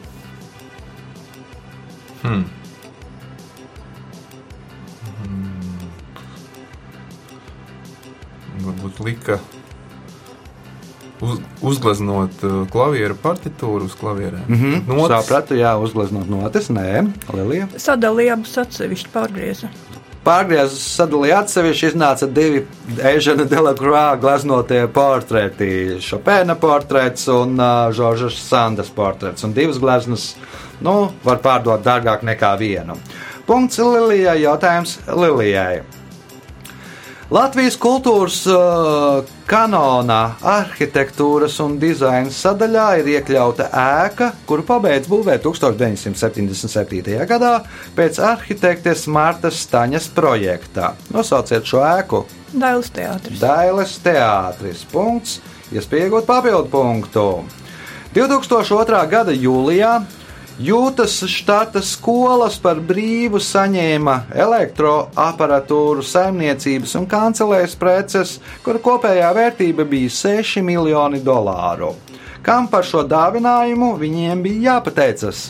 Hmm. 2.23 2.45
Varbūt 8.63 9.03
lika 9.03 9.41
uz, 11.23 11.39
uzgleznot 11.61 12.43
uh, 12.43 12.59
klavieru 12.71 13.17
partitūru 13.23 13.87
uz 13.89 13.95
klavierēm. 13.99 14.45
Mm 14.47 14.59
-hmm. 14.61 14.87
Notis. 14.87 15.15
Sapratu, 15.15 15.57
jā, 15.59 15.73
uzgleznot 15.79 16.29
notis, 16.29 16.69
nē, 16.69 17.07
Lilija. 17.33 17.67
Sadalīja 17.77 18.37
abus 18.37 18.57
atsevišķi 18.57 19.13
pārgrieza. 19.13 19.71
Pārgriezis 20.23 20.83
sadalīja 20.95 21.41
atsevišķi, 21.43 21.87
iznāca 21.91 22.27
divi 22.31 22.61
Ežena 23.03 23.43
Delagrā 23.43 24.05
gleznotie 24.19 24.85
portreti. 24.87 25.97
Šopēna 25.99 26.55
portrets 26.55 27.27
un 27.27 27.59
uh, 27.59 27.91
Žoržas 27.91 28.37
Sandas 28.49 28.91
portrets. 28.95 29.43
Un 29.43 29.53
divas 29.53 29.81
gleznas, 29.83 30.35
nu, 30.81 31.11
var 31.23 31.43
pārdot 31.43 31.83
dārgāk 31.83 32.23
nekā 32.23 32.55
vienu. 32.59 32.95
Punkts 33.47 33.77
Lilijai, 33.83 34.39
jautājums 34.45 34.99
Lilijai. 35.11 35.83
Latvijas 37.33 37.79
kultūras 37.81 38.43
uh, 38.45 39.23
kanonā, 39.49 40.35
arhitektūras 40.45 41.55
un 41.63 41.79
dizaina 41.81 42.29
sadaļā 42.29 42.83
ir 42.99 43.09
iekļauta 43.15 43.71
ēka, 43.73 44.27
kuru 44.45 44.61
pabeidz 44.67 45.09
būvēt 45.09 45.41
1977. 45.41 47.17
gadā 47.31 47.55
pēc 47.97 48.19
arhitektes 48.21 49.07
Martas 49.09 49.63
Staņas 49.65 50.11
projekta. 50.13 50.91
Nosauciet 51.15 51.65
šo 51.65 51.81
ēku! 51.81 52.21
Dailas 52.53 52.93
teātris. 52.93 53.41
Dailes 53.41 53.97
teātris. 54.05 54.85
Punkts, 54.93 55.39
iespējot 55.73 56.29
papildu 56.29 56.69
punktu. 56.69 57.27
2002. 58.13 59.07
gada 59.09 59.33
jūlijā 59.33 60.03
Jūtas 60.61 61.15
štata 61.25 61.81
skolas 61.81 62.59
par 62.61 62.77
brīvu 62.77 63.39
saņēma 63.41 64.13
elektroaparatūru, 64.37 66.03
saimniecības 66.05 66.93
un 66.99 67.07
kancelēs 67.09 67.73
preces, 67.81 68.35
kuru 68.61 68.83
kopējā 68.85 69.31
vērtība 69.33 69.87
bija 69.89 70.13
6 70.13 70.61
miljoni 70.61 71.23
dolāru. 71.25 71.95
Kam 72.45 72.69
par 72.69 72.85
šo 72.85 73.01
dāvinājumu 73.09 73.95
viņiem 73.97 74.45
bija 74.45 74.75
jāpateicas? 74.75 75.47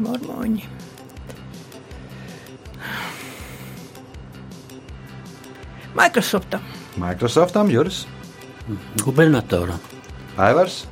Mormoņi. 0.00 0.64
Microsoftam. 5.96 6.64
Microsoftam, 6.96 7.68
Juris, 7.72 8.06
Gubernatoram. 9.04 9.78
Aivars. 10.36 10.84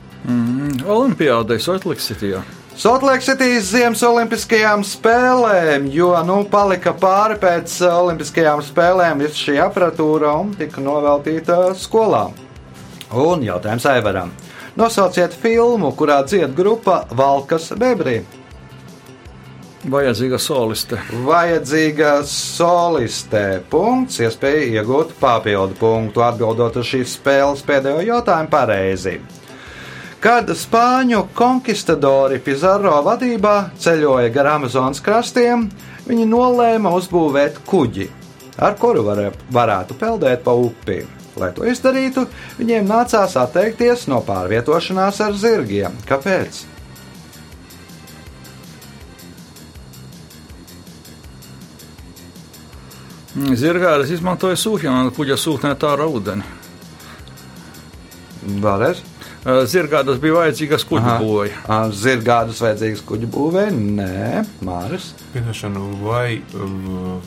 Olimpiādai 0.89 1.59
Sotlakcitijā. 1.61 2.41
Sotlēksitīs 2.75 3.69
Ziemas 3.71 4.01
Olimpiskajām 4.03 4.81
spēlēm, 4.83 5.85
jo 5.95 6.09
nu, 6.27 6.41
palika 6.51 6.91
pāri 6.99 7.37
pēc 7.39 7.77
Olimpiskajām 7.87 8.65
spēlēm 8.67 9.23
visa 9.23 9.39
šī 9.39 9.61
aparatūra 9.63 10.33
un 10.41 10.51
tika 10.59 10.83
noveltīta 10.83 11.59
skolām. 11.79 12.35
Un 13.15 13.45
jautājums 13.47 13.87
Aivaram. 13.87 14.33
Nosauciet 14.75 15.37
filmu, 15.39 15.93
kurā 15.95 16.25
dzied 16.27 16.57
grupa 16.57 17.05
Valkas 17.15 17.71
Bebrī. 17.79 18.25
Vajadzīga 19.85 20.39
soliste. 20.41 20.97
Vajadzīga 21.27 22.15
soliste. 22.29 23.43
Punkts, 23.69 24.17
iespēja 24.25 24.81
iegūt 24.81 25.13
papildu 25.21 25.77
punktu, 25.77 26.23
atbildot 26.25 26.79
uz 26.81 26.89
šīs 26.89 27.19
spēles 27.19 27.65
pēdējo 27.69 28.01
jautājumu 28.07 28.53
pareizi. 28.53 29.19
Kad 30.25 30.49
spāņu 30.57 31.27
konkistadori 31.37 32.41
Pizarro 32.41 32.97
vadībā 33.05 33.57
ceļoja 33.77 34.33
gar 34.33 34.55
Amazonas 34.55 35.05
krastiem, 35.05 35.67
viņi 36.09 36.31
nolēma 36.33 36.95
uzbūvēt 36.97 37.61
kuģi, 37.69 38.09
ar 38.65 38.79
kuru 38.81 39.05
var, 39.05 39.27
varētu 39.53 40.01
peldēt 40.01 40.47
pa 40.47 40.57
upi. 40.57 41.03
Lai 41.37 41.51
to 41.53 41.67
izdarītu, 41.69 42.25
viņiem 42.57 42.89
nācās 42.89 43.37
atteikties 43.37 44.07
no 44.09 44.25
pārvietošanās 44.25 45.21
ar 45.27 45.37
zirgiem. 45.37 45.99
Kāpēc? 46.09 46.65
Zirgājas 53.35 54.13
izmantoja 54.15 54.55
sūkņu, 54.59 55.11
kuģa 55.17 55.37
sūknē 55.43 55.73
tā 55.81 55.97
ar 55.97 56.05
ūdeni. 56.07 56.45
Vēlreiz. 58.63 59.01
Zirgādas 59.69 60.21
bija 60.23 60.39
vajadzīgas 60.39 60.87
kuģa 60.89 61.17
būvēja. 61.21 61.79
Zirgādas 61.99 62.63
vajadzīgas 62.65 63.03
kuģu 63.05 63.29
būvē? 63.35 63.67
Nē, 63.75 64.45
Māris. 64.65 65.11
Pieņemšanu 65.35 65.83
vai 66.01 66.39
uh, 66.39 67.19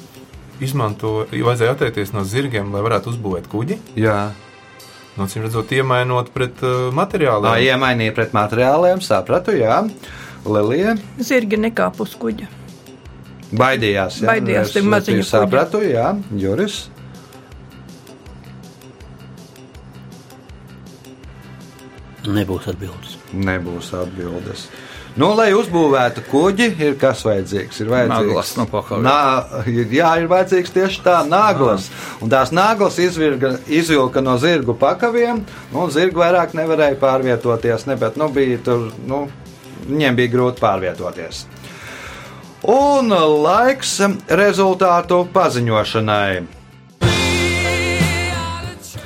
izmanto, 0.64 1.20
vajadzēja 1.30 1.76
atteikties 1.76 2.16
no 2.16 2.24
zirgiem, 2.26 2.72
lai 2.74 2.82
varētu 2.86 3.12
uzbūvēt 3.14 3.50
kuģi? 3.52 3.78
Jā. 4.00 4.32
No 5.18 5.28
cīm 5.30 5.46
redzot, 5.46 5.74
iemainot 5.76 6.32
pret 6.34 6.64
uh, 6.66 6.88
materiāliem. 6.96 7.52
Tā 7.52 7.74
iemainīja 7.74 8.16
pret 8.18 8.34
materiāliem, 8.38 9.04
sapratu, 9.06 9.54
jā. 9.58 9.84
Lilija 10.48 10.96
Zirgi 11.20 11.60
nekāp 11.60 12.00
uz 12.02 12.16
kuģa. 12.18 12.48
Baidījās. 13.54 14.22
Jā. 14.24 14.28
Baidījās, 14.34 14.76
maziņa 14.84 15.24
es 15.24 15.32
Sapratu, 15.34 15.82
jā. 15.86 16.12
Juris. 16.36 16.88
Nebūs 22.28 22.68
atbildes. 22.68 23.16
Nebūs 23.32 23.94
atbildes. 23.96 24.68
Nu, 25.18 25.32
lai 25.34 25.48
uzbūvētu 25.58 26.22
kuģi, 26.30 26.68
ir 26.86 26.98
kas 27.02 27.24
vajadzīgs? 27.26 27.80
Ir 27.82 27.88
vajadzīgs 27.90 28.28
Naglas 28.28 28.52
no 28.60 28.66
pakaļ. 28.70 29.00
Nā, 29.02 29.16
ir- 29.72 29.94
jā, 29.96 30.12
ir 30.22 30.28
vajadzīgs 30.30 30.74
tieši 30.76 31.02
tā 31.08 31.16
naglas. 31.26 31.88
Un 32.22 32.30
tās 32.30 32.52
naglas 32.54 33.00
izvirga, 33.02 33.56
izvilka 33.66 34.22
no 34.22 34.36
zirgu 34.38 34.76
pakaviem, 34.78 35.42
nu, 35.72 35.80
un 35.88 35.90
zirgi 35.90 36.20
vairāk 36.22 36.54
nevarēja 36.54 37.00
pārvietoties. 37.02 37.88
Ne, 37.90 37.96
bet, 37.98 38.18
nu, 38.22 38.30
bija 38.30 38.60
tur, 38.68 38.92
nu, 39.10 39.24
viņiem 39.88 40.20
bija 40.20 40.34
grūti 40.36 40.62
pārvietoties. 40.62 41.46
Un 42.66 43.12
laiks 43.14 44.00
rezultātu 44.34 45.28
paziņošanai. 45.30 46.48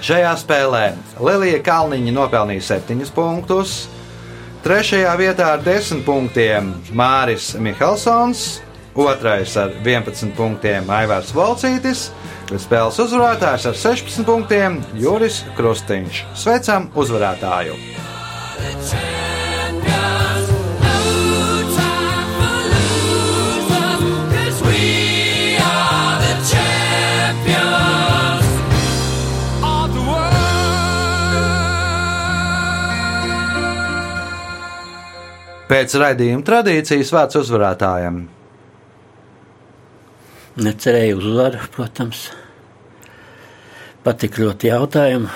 Šajā 0.01 0.31
spēlē 0.39 0.85
Lelija 1.21 1.59
Kalniņa 1.61 2.13
nopelnīja 2.15 2.63
7 2.79 3.11
punktus, 3.13 3.89
trešajā 4.63 5.11
vietā 5.19 5.51
ar 5.57 5.65
10 5.67 6.01
punktiem 6.07 6.71
Māris 6.95 7.51
Mihelsons, 7.59 8.61
otrais 8.95 9.53
ar 9.59 9.75
11 9.83 10.31
punktiem 10.39 10.87
Aivārs 10.89 11.35
Volcītis, 11.35 12.07
bet 12.49 12.63
spēles 12.63 12.97
uzvarētājs 13.03 13.67
ar 13.67 13.77
16 13.83 14.25
punktiem 14.25 14.79
Juris 14.95 15.43
Krustiņš. 15.59 16.23
Sveicam 16.39 16.89
uzvarētāju! 16.95 17.75
Pēc 35.71 35.93
raidījuma 35.95 36.43
tradīcijas 36.43 37.13
vārds 37.15 37.37
uzvarētājiem. 37.39 38.17
Necerēju 40.59 41.21
uzvaru, 41.21 41.61
protams. 41.71 42.25
Patīk 44.03 44.41
ļoti 44.41 44.67
jautājumi. 44.67 45.29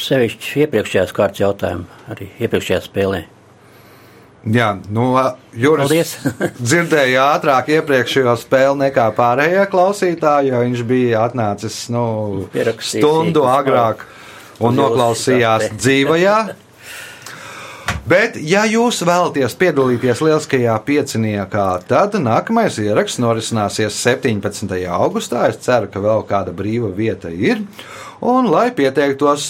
Sevišķi 0.00 0.64
iepriekšējās 0.64 1.12
kārtas 1.12 1.42
jautājumi, 1.42 1.84
arī 2.14 2.30
iepriekšējā 2.40 2.80
spēlē. 2.86 3.20
Jā, 4.56 4.70
nu, 4.90 5.10
Juris 5.54 6.16
dzirdēja 6.70 7.28
ātrāk 7.36 7.68
iepriekšējo 7.76 8.32
spēli 8.40 8.80
nekā 8.86 9.10
pārējie 9.14 9.68
klausītāji, 9.70 10.50
jo 10.50 10.64
viņš 10.64 10.82
bija 10.88 11.28
atnācis 11.28 11.76
nu, 11.92 12.06
stundu 12.80 13.44
agrāk 13.46 14.06
un 14.64 14.80
noklausījās 14.80 15.68
dzīvajā. 15.76 16.38
Bet, 18.12 18.34
ja 18.44 18.66
jūs 18.68 18.98
vēlaties 19.08 19.54
piedalīties 19.56 20.20
lieliskajā 20.20 20.74
pieciniekā, 20.84 21.62
tad 21.88 22.18
nākamais 22.20 22.76
ieraksts 22.82 23.16
norisināsies 23.22 23.96
17. 24.04 24.74
augustā. 24.92 25.46
Es 25.48 25.56
ceru, 25.64 25.88
ka 25.88 26.02
vēl 26.04 26.26
kāda 26.28 26.52
brīva 26.52 26.90
vieta 26.92 27.30
ir. 27.32 27.62
Un, 28.20 28.50
lai 28.52 28.66
pieteiktos, 28.76 29.46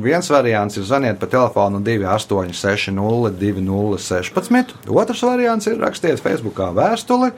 viens 0.00 0.32
variants 0.32 0.80
ir 0.80 0.86
zvaniet 0.88 1.20
pa 1.20 1.28
telefonu 1.28 1.82
286, 1.84 2.96
2016. 3.42 4.72
Otrs 4.88 5.24
variants 5.28 5.68
ir 5.68 5.76
rakstiet 5.84 6.22
Facebookā 6.24 6.70
vēstuli. 6.78 7.34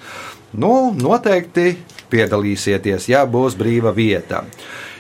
Nu, 0.63 0.93
noteikti 0.95 1.73
piedalīsieties, 2.13 3.11
ja 3.11 3.27
būs 3.27 3.59
brīva 3.59 3.91
vieta. 3.97 4.45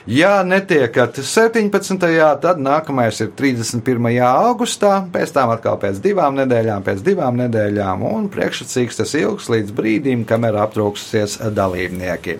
Ja 0.08 0.38
netiekat 0.40 1.18
17. 1.20 1.98
tad 2.40 2.60
nākamais 2.64 3.18
ir 3.20 3.28
31. 3.36 4.06
augustā, 4.24 5.02
pēc 5.12 5.34
tam 5.36 5.52
atkal 5.52 5.76
pēc 5.82 5.98
divām 6.00 6.38
nedēļām, 6.38 6.86
pēc 6.86 7.02
divām 7.04 7.36
nedēļām, 7.42 8.06
un 8.08 8.30
priekšsacīks 8.32 9.02
tas 9.02 9.12
ilgs 9.20 9.50
līdz 9.52 9.76
brīdim, 9.76 10.24
kamēr 10.24 10.56
aptrūksies 10.64 11.36
dalībnieki. 11.52 12.38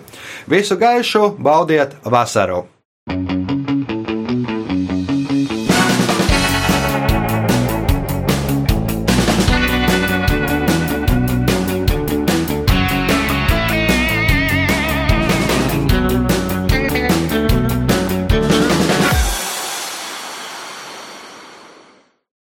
Visu 0.49 0.79
gaišu, 0.81 1.35
baudiet 1.37 1.93
vasaru! 2.09 2.63